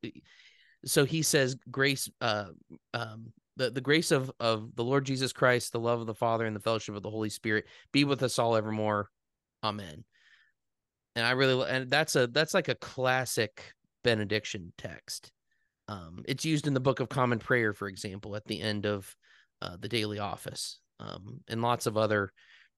[0.84, 2.46] so he says grace uh
[2.94, 6.44] um the, the grace of of the lord jesus christ the love of the father
[6.44, 9.10] and the fellowship of the holy spirit be with us all evermore.
[9.64, 10.04] Amen.
[11.14, 13.72] And i really and that's a that's like a classic
[14.04, 15.32] benediction text.
[15.88, 19.14] Um it's used in the book of common prayer for example at the end of
[19.62, 20.78] uh, the daily office.
[21.00, 22.30] Um and lots of other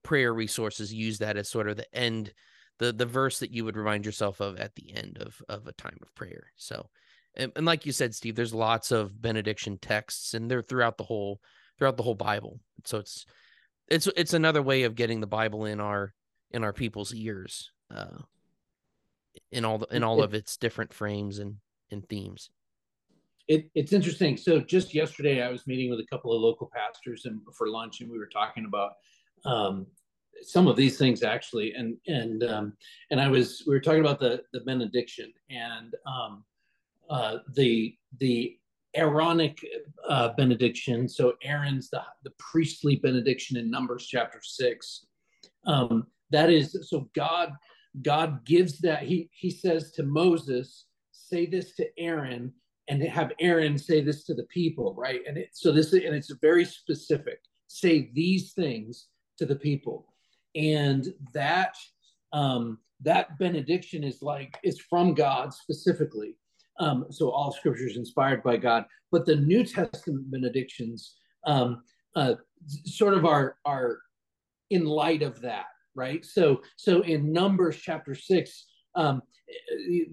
[0.03, 2.33] prayer resources use that as sort of the end
[2.79, 5.73] the the verse that you would remind yourself of at the end of of a
[5.73, 6.47] time of prayer.
[6.55, 6.89] So
[7.35, 11.03] and, and like you said steve there's lots of benediction texts and they're throughout the
[11.03, 11.39] whole
[11.77, 12.59] throughout the whole bible.
[12.85, 13.25] So it's
[13.87, 16.13] it's it's another way of getting the bible in our
[16.51, 18.17] in our people's ears uh
[19.51, 21.57] in all the, in all of its different frames and
[21.91, 22.49] and themes.
[23.47, 24.37] It, it's interesting.
[24.37, 28.01] So just yesterday i was meeting with a couple of local pastors and for lunch
[28.01, 28.93] and we were talking about
[29.45, 29.85] um,
[30.41, 32.73] some of these things actually and and um,
[33.11, 36.43] and i was we were talking about the the benediction and um,
[37.09, 38.55] uh, the the
[38.95, 39.63] aaronic
[40.07, 41.07] uh, benediction.
[41.07, 45.05] So aaron's the the priestly benediction in numbers chapter six.
[45.65, 47.53] Um, that is so god
[48.03, 52.53] god gives that he he says to moses say this to aaron
[52.87, 55.21] and have aaron say this to the people right?
[55.27, 57.39] And it, so this and it's very specific.
[57.67, 59.07] Say these things
[59.39, 60.05] to the people.
[60.55, 61.75] And that
[62.31, 66.35] um, that benediction is like is from god specifically.
[66.79, 68.85] Um, so all scripture is inspired by god.
[69.11, 71.15] But the new testament benedictions
[71.45, 71.81] um,
[72.15, 72.35] uh,
[72.85, 73.99] sort of are are
[74.69, 75.65] in light of that
[75.95, 76.25] right?
[76.25, 78.65] So so in numbers chapter six
[78.95, 79.21] um,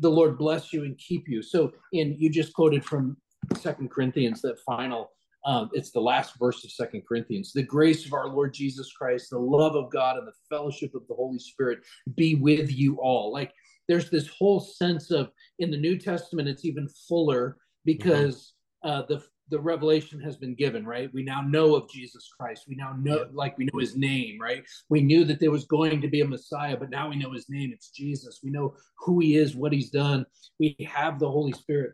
[0.00, 1.42] the lord bless you and keep you.
[1.42, 3.16] So in you just quoted from
[3.56, 5.12] second corinthians that final
[5.46, 7.52] um, it's the last verse of Second Corinthians.
[7.52, 11.06] The grace of our Lord Jesus Christ, the love of God, and the fellowship of
[11.08, 11.78] the Holy Spirit
[12.16, 13.32] be with you all.
[13.32, 13.52] Like
[13.88, 15.30] there's this whole sense of
[15.60, 18.90] in the New Testament, it's even fuller because mm-hmm.
[18.90, 21.08] uh, the the revelation has been given, right?
[21.14, 22.64] We now know of Jesus Christ.
[22.68, 23.24] We now know, yeah.
[23.32, 24.64] like, we know his name, right?
[24.88, 27.48] We knew that there was going to be a Messiah, but now we know his
[27.48, 27.70] name.
[27.72, 28.40] It's Jesus.
[28.42, 30.26] We know who he is, what he's done.
[30.58, 31.92] We have the Holy Spirit.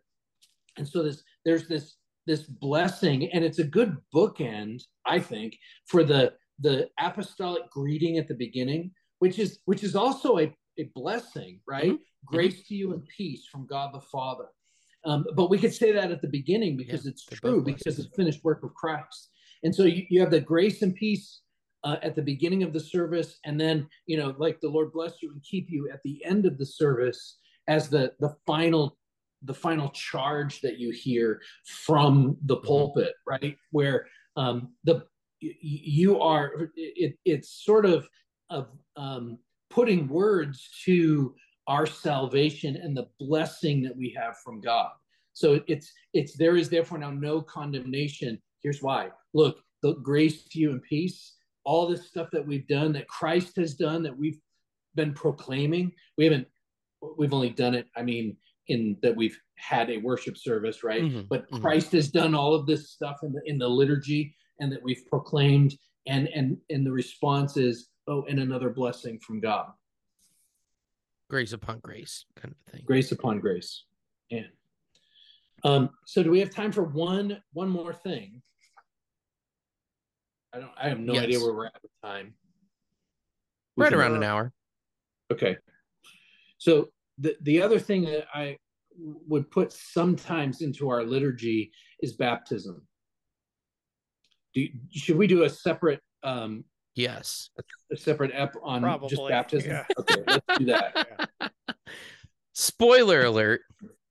[0.78, 1.96] And so this, there's this
[2.26, 5.56] this blessing and it's a good bookend i think
[5.86, 8.90] for the the apostolic greeting at the beginning
[9.22, 11.92] which is which is also a, a blessing right?
[11.92, 12.26] Mm-hmm.
[12.26, 14.48] grace to you and peace from god the father.
[15.04, 18.14] Um, but we could say that at the beginning because yeah, it's true because it's
[18.16, 19.30] finished work of christ.
[19.64, 21.42] And so you, you have the grace and peace
[21.84, 25.14] uh, at the beginning of the service and then you know like the lord bless
[25.22, 28.96] you and keep you at the end of the service as the the final
[29.44, 32.66] the final charge that you hear from the mm-hmm.
[32.66, 33.56] pulpit, right?
[33.70, 35.04] Where um, the
[35.40, 38.08] you are it, it's sort of
[38.50, 39.38] of um,
[39.70, 41.34] putting words to
[41.66, 44.90] our salvation and the blessing that we have from God.
[45.32, 48.40] So it's it's there is therefore now no condemnation.
[48.62, 49.10] Here's why.
[49.34, 51.36] Look, the grace to you and peace.
[51.64, 54.40] All this stuff that we've done, that Christ has done, that we've
[54.94, 55.92] been proclaiming.
[56.18, 56.48] We haven't.
[57.16, 57.86] We've only done it.
[57.96, 58.36] I mean,
[58.68, 61.02] in that we've had a worship service, right?
[61.02, 61.60] Mhm, But mhm.
[61.60, 65.04] Christ has done all of this stuff in the in the liturgy, and that we've
[65.08, 65.74] proclaimed,
[66.06, 69.72] and and and the response is, oh, and another blessing from God,
[71.28, 72.82] grace upon grace kind of thing.
[72.84, 73.84] grace upon grace,
[74.30, 74.48] and.
[75.64, 78.42] Um, so do we have time for one one more thing?
[80.52, 82.34] I don't I have no idea where we're at with time.
[83.76, 84.52] We Right around an hour.
[85.32, 85.56] Okay.
[86.58, 86.90] So
[87.22, 88.56] the the other thing that I
[88.98, 91.70] would put sometimes into our liturgy
[92.02, 92.86] is baptism.
[94.54, 96.64] Do should we do a separate um
[96.94, 97.48] Yes.
[97.90, 99.70] a separate ep on just baptism?
[99.70, 99.84] yeah.
[99.98, 101.20] Okay, let's do that.
[102.54, 103.62] Spoiler alert.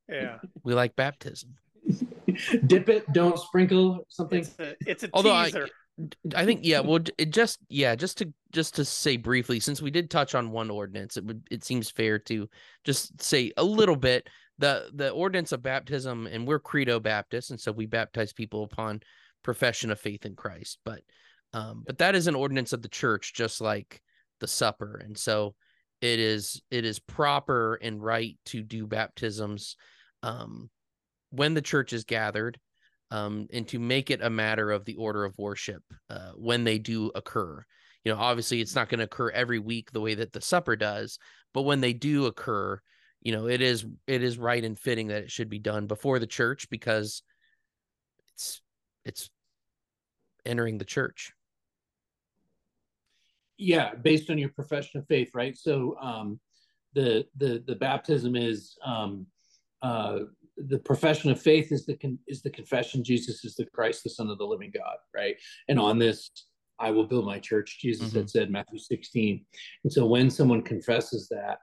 [0.10, 0.40] Yeah.
[0.64, 1.56] We like baptism.
[2.66, 4.40] Dip it, don't sprinkle something.
[4.40, 5.68] It's a, it's a Although I- teaser.
[6.36, 9.92] I think yeah, well it just yeah, just to just to say briefly since we
[9.92, 12.50] did touch on one ordinance, it would it seems fair to
[12.84, 14.28] just say a little bit
[14.58, 19.02] the the ordinance of baptism and we're credo baptists and so we baptize people upon
[19.44, 21.02] profession of faith in Christ, but
[21.54, 24.02] um but that is an ordinance of the church just like
[24.40, 25.54] the supper and so
[26.02, 29.76] it is it is proper and right to do baptisms
[30.24, 30.70] um
[31.30, 32.60] when the church is gathered
[33.12, 36.80] um, and to make it a matter of the order of worship uh, when they
[36.80, 37.64] do occur.
[38.04, 40.76] You know, obviously, it's not going to occur every week the way that the supper
[40.76, 41.20] does,
[41.54, 42.82] but when they do occur,
[43.22, 46.18] you know, it is it is right and fitting that it should be done before
[46.18, 47.22] the church because
[48.34, 48.62] it's
[49.06, 49.30] it's
[50.46, 51.34] entering the church.
[53.58, 55.56] Yeah, based on your profession of faith, right?
[55.56, 56.40] So um
[56.94, 59.28] the the the baptism is um
[59.84, 60.20] uh
[60.68, 64.10] the profession of faith is the con- is the confession Jesus is the Christ, the
[64.10, 65.36] Son of the living God, right?
[65.68, 66.32] And on this,
[66.80, 67.80] I will build my church.
[67.80, 69.46] Jesus had said Matthew 16.
[69.84, 71.60] And so when someone confesses that,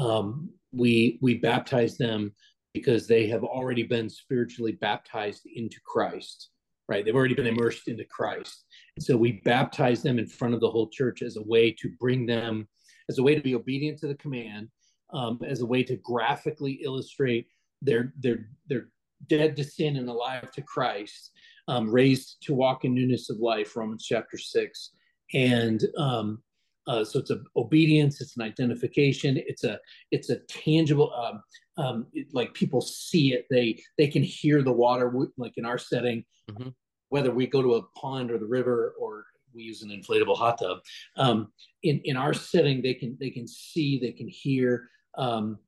[0.00, 2.32] um, we we baptize them
[2.72, 6.50] because they have already been spiritually baptized into Christ,
[6.88, 7.04] right?
[7.04, 8.64] They've already been immersed into Christ.
[8.96, 11.90] And so we baptize them in front of the whole church as a way to
[11.98, 12.68] bring them,
[13.08, 14.68] as a way to be obedient to the command,
[15.12, 17.48] um, as a way to graphically illustrate
[17.82, 18.88] they're they're they're
[19.28, 21.32] dead to sin and alive to Christ,
[21.68, 23.76] um, raised to walk in newness of life.
[23.76, 24.90] Romans chapter six,
[25.34, 26.42] and um,
[26.86, 29.78] uh, so it's a obedience, it's an identification, it's a
[30.10, 31.12] it's a tangible.
[31.14, 31.42] Um,
[31.76, 35.12] um, it, like people see it, they they can hear the water.
[35.36, 36.74] Like in our setting, Mhm.
[37.08, 40.58] whether we go to a pond or the river or we use an inflatable hot
[40.58, 40.78] tub.
[41.16, 41.52] Um,
[41.82, 44.88] in in our setting, they can they can see, they can hear.
[45.18, 45.58] Um,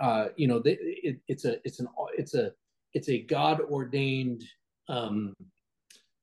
[0.00, 2.52] uh, you know, they, it, it's a it's an it's a
[2.92, 4.44] it's a God ordained
[4.88, 5.34] um,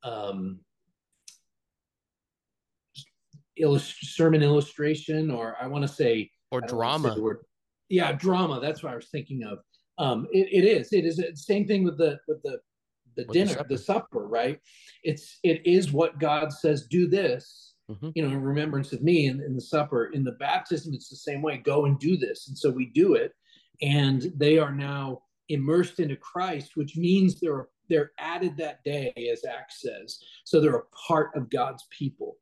[0.03, 0.59] um,
[3.57, 7.15] illust- sermon illustration, or I want to say Or say drama.
[7.19, 7.45] word-
[7.89, 8.59] Yeah, drama.
[8.61, 9.59] That's what I was thinking of.
[9.97, 10.93] Um, it, it is.
[10.93, 12.59] It is the same thing with the with the
[13.17, 13.67] the With the dinner, supper.
[13.67, 14.59] the supper, right?
[15.03, 16.87] It's it is what God says.
[16.87, 18.13] Do this, Mhm.
[18.15, 19.25] you know, in remembrance of me.
[19.25, 21.57] In, in the supper, in the baptism, it's the same way.
[21.57, 23.33] Go and do this, and so we do it,
[23.81, 29.43] and they are now immersed into Christ, which means they're they're added that day, as
[29.43, 30.19] Acts says.
[30.45, 32.37] So they're a part of God's people.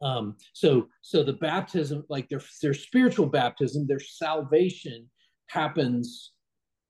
[0.00, 5.08] Um, so so the baptism, like their their spiritual baptism, their salvation
[5.48, 6.32] happens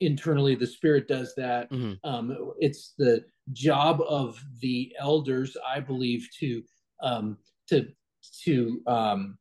[0.01, 0.55] internally.
[0.55, 1.71] The Spirit does that.
[1.71, 1.99] Mhm.
[2.05, 6.63] Um, it's the job of the elders, I believe, to
[7.03, 7.39] um,
[7.69, 7.89] to
[8.45, 9.39] to um,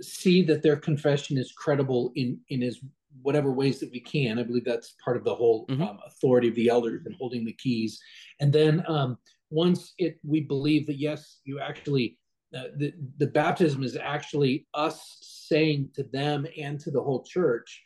[0.00, 2.78] see that their confession is credible in in as
[3.22, 4.38] whatever ways that we can.
[4.38, 5.88] I believe that's part of the whole Mhm.
[5.88, 8.00] um, authority of the elders and holding the keys.
[8.40, 9.18] And then um,
[9.50, 12.18] once it we believe that yes, you actually
[12.54, 17.82] uh, the the baptism is actually us saying to them and to the whole church,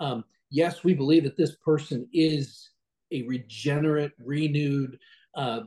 [0.00, 2.70] um, yes, we believe that this person is
[3.10, 4.98] a regenerate, renewed,
[5.34, 5.60] uh,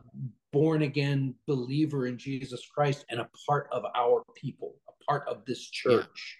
[0.51, 5.45] born again believer in Jesus Christ and a part of our people, a part of
[5.45, 6.37] this church,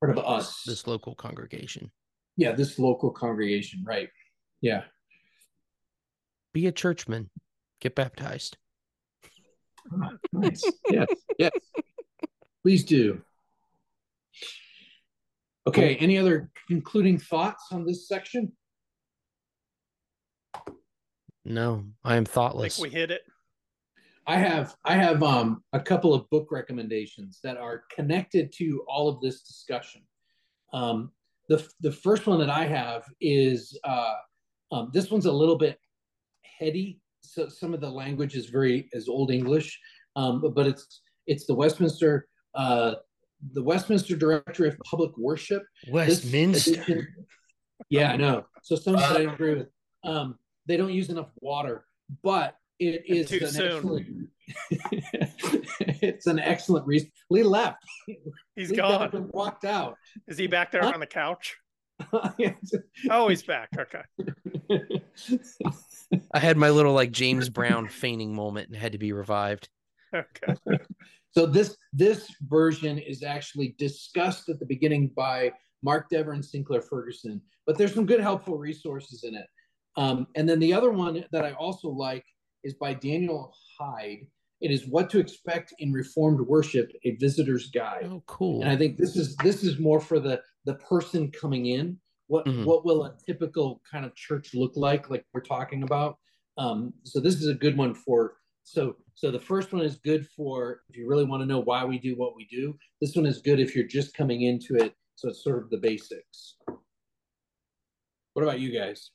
[0.00, 0.62] part of us.
[0.64, 1.90] This local congregation.
[2.36, 4.08] Yeah, this local congregation, right?
[4.60, 4.82] Yeah.
[6.52, 7.30] Be a churchman.
[7.80, 8.56] Get baptized.
[9.92, 10.64] Ah, nice.
[10.90, 11.08] yes.
[11.38, 11.50] Yes.
[12.62, 13.20] Please do.
[15.66, 15.96] Okay.
[15.96, 18.52] Any other concluding thoughts on this section?
[21.44, 22.76] No, I am I thoughtless.
[22.76, 23.22] think we hit it.
[24.26, 29.08] I have I have um, a couple of book recommendations that are connected to all
[29.08, 30.02] of this discussion.
[30.72, 31.12] Um,
[31.48, 34.14] the the first one that I have is uh,
[34.72, 35.78] um, this one's a little bit
[36.58, 37.00] heady.
[37.20, 39.78] So some of the language is very is Old English,
[40.16, 42.94] um, but, it's it's the Westminster uh,
[43.52, 45.62] the Westminster Directory of Public Worship.
[45.90, 46.72] Westminster.
[46.72, 47.08] edition-
[47.88, 48.44] yeah, I know.
[48.62, 49.68] So some that I don't agree with.
[50.04, 51.84] Um, they don't use enough water,
[52.22, 53.76] but it is Too an soon.
[53.76, 54.28] excellent.
[56.02, 57.10] it's an excellent reason.
[57.30, 57.78] Lee left.
[58.56, 59.02] He's Lee gone.
[59.02, 59.96] up walked out.
[60.28, 60.92] Is he back there Huh?
[60.94, 61.56] on the couch?
[63.10, 63.68] Oh, he's back.
[63.78, 64.02] Okay.
[66.32, 69.68] I had my little like James Brown feigning moment and had to be revived.
[70.14, 70.54] Okay.
[71.32, 75.52] so this this version is actually discussed at the beginning by
[75.82, 79.46] Mark Dever and Sinclair Ferguson, but there's some good helpful resources in it.
[79.96, 82.24] Um, and then the other one that I also like
[82.64, 84.26] is by Daniel Hyde.
[84.60, 88.04] It is What to Expect in Reformed Worship: A Visitor's Guide.
[88.04, 88.62] Oh, cool.
[88.62, 91.98] And I think this is this is more for the the person coming in.
[92.28, 92.64] What Mhm.
[92.64, 95.10] what will a typical kind of church look like?
[95.10, 96.18] Like we're talking about.
[96.56, 98.38] Um, so this is a good one for.
[98.62, 101.84] So so the first one is good for if you really want to know why
[101.84, 102.76] we do what we do.
[103.00, 104.94] This one is good if you're just coming into it.
[105.16, 106.56] So it's sort of the basics.
[108.32, 109.10] What about you guys?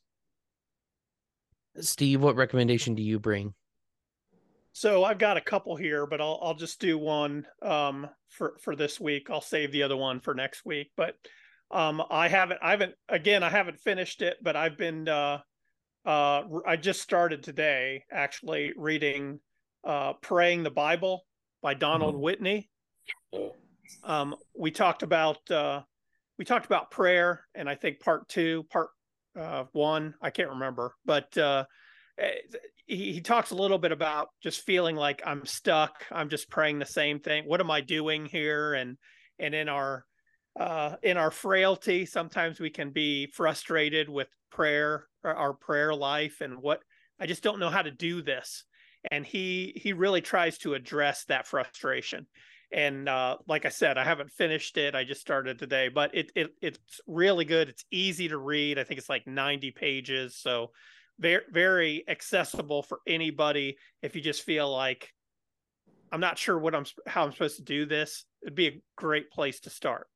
[1.82, 3.54] Steve, what recommendation do you bring?
[4.72, 8.76] So I've got a couple here, but I'll I'll just do one um, for for
[8.76, 9.30] this week.
[9.30, 10.92] I'll save the other one for next week.
[10.96, 11.16] But
[11.72, 15.40] um, I haven't I haven't again I haven't finished it, but I've been uh,
[16.06, 19.40] uh, I just started today actually reading
[19.84, 21.26] uh, "Praying the Bible"
[21.62, 22.70] by Donald Whitney.
[24.04, 25.82] Um, we talked about uh,
[26.38, 28.90] we talked about prayer, and I think part two, part
[29.40, 31.66] uh, one, I can't remember, but uh,
[32.18, 32.32] eh,
[32.86, 36.06] he, he talks a little bit about just feeling like I'm stuck.
[36.12, 37.46] I'm just praying the same thing.
[37.46, 38.74] What am I doing here?
[38.74, 38.98] And
[39.38, 40.06] and in our
[40.60, 46.58] uh, in our frailty, sometimes we can be frustrated with prayer, our prayer life, and
[46.62, 46.82] what
[47.20, 48.66] I just don't know how to do this.
[49.12, 52.28] And he he really tries to address that frustration.
[52.72, 54.94] And uh, like I said, I haven't finished it.
[54.94, 57.70] I just started today, but it, it it's really good.
[57.70, 58.78] It's easy to read.
[58.78, 60.72] I think it's like 90 pages, so
[61.20, 63.78] very very accessible for anybody.
[64.02, 65.12] If you just feel like
[66.12, 69.32] I'm not sure what I'm how I'm supposed to do this, it'd be a great
[69.32, 70.08] place to start.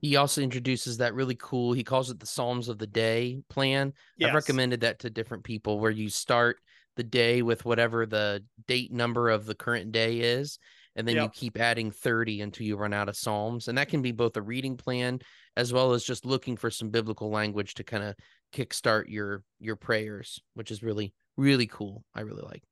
[0.00, 3.92] He also introduces that really cool, he calls it the Psalms of the Day plan.
[4.18, 4.28] Yes.
[4.28, 6.58] I've recommended that to different people where you start
[6.96, 10.58] the day with whatever the date number of the current day is,
[10.96, 13.68] and then you keep adding 30 until you run out of Psalms.
[13.68, 15.20] And that can be both a reading plan
[15.56, 18.14] as well as just looking for some biblical language to kind of
[18.52, 22.04] kickstart your your prayers, which is really, really cool.
[22.14, 22.62] I really like.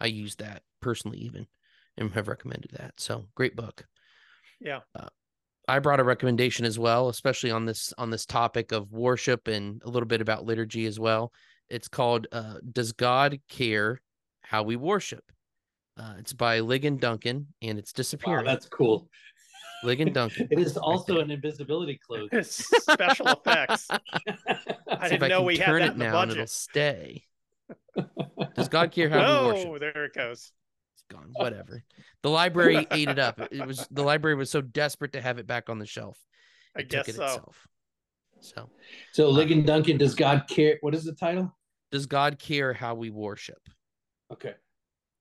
[0.00, 1.46] I use that personally even
[1.96, 2.94] and have recommended that.
[2.98, 3.84] So great book.
[4.60, 4.80] Yeah.
[5.68, 9.80] I brought a recommendation as well, especially on this on this topic of worship and
[9.84, 11.32] a little bit about liturgy as well.
[11.68, 14.00] It's called uh, "Does God Care
[14.42, 15.22] How We Worship?"
[16.00, 18.44] Uh, it's by Ligon Duncan, and it's Wow, disappearing.
[18.46, 19.08] that's cool.
[19.84, 20.48] Ligon Duncan.
[20.50, 21.22] It is also there.
[21.22, 22.30] an invisibility cloak.
[22.42, 23.86] Special effects.
[24.88, 26.42] I See didn't I know can we had that it in the now and it'll
[26.42, 26.50] budget.
[26.50, 27.24] stay.
[28.54, 29.68] Does God care how we worship?
[29.68, 30.52] Oh, there it goes.
[30.94, 31.30] It's gone.
[31.34, 31.82] Whatever.
[32.22, 33.38] The library ate it up.
[33.52, 36.18] It was the library was so desperate to have it back on the shelf.
[36.76, 37.24] I It took guess it so.
[37.24, 37.68] itself.
[38.40, 38.70] So,
[39.12, 40.78] So Ligon Duncan, does God care?
[40.80, 41.54] What is the title?
[41.90, 43.60] does God care how we worship?
[44.32, 44.54] Okay.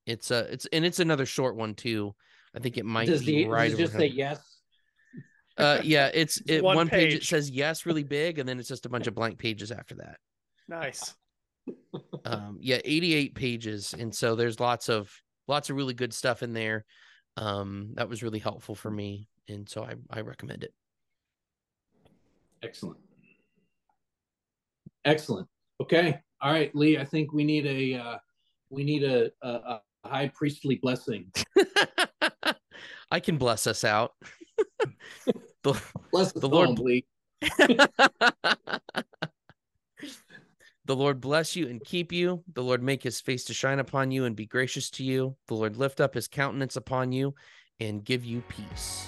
[0.10, 2.16] It's a it's and it's another short one too.
[2.56, 4.60] I think it might Does be he right does it just over say yes?
[5.56, 7.14] Uh, yeah, it's, It's it, one one, page.
[7.14, 9.96] It says yes really big, and then it's just a bunch of blank pages after
[9.96, 10.18] that.
[10.68, 11.14] Nice.
[12.26, 15.12] Um, yeah, 88 pages, and so there's lots of
[15.48, 16.86] lots of really good stuff in there.
[17.38, 20.74] Um, that was really helpful for me, and so I I recommend it.
[22.64, 22.98] Excellent.
[25.06, 25.48] Excellent.
[25.80, 26.20] Okay.
[26.42, 26.98] All right, Lee.
[26.98, 28.18] I think we need a uh,
[28.70, 31.32] we need a, a, a high priestly blessing.
[33.12, 34.14] I can bless us out.
[35.64, 35.82] the,
[36.12, 37.06] Bless The Lord- Lee.
[40.86, 42.44] the Lord bless you and keep you.
[42.54, 45.36] The Lord make his face to shine upon you and be gracious to you.
[45.48, 47.34] The Lord lift up his countenance upon you
[47.80, 49.06] and give you peace.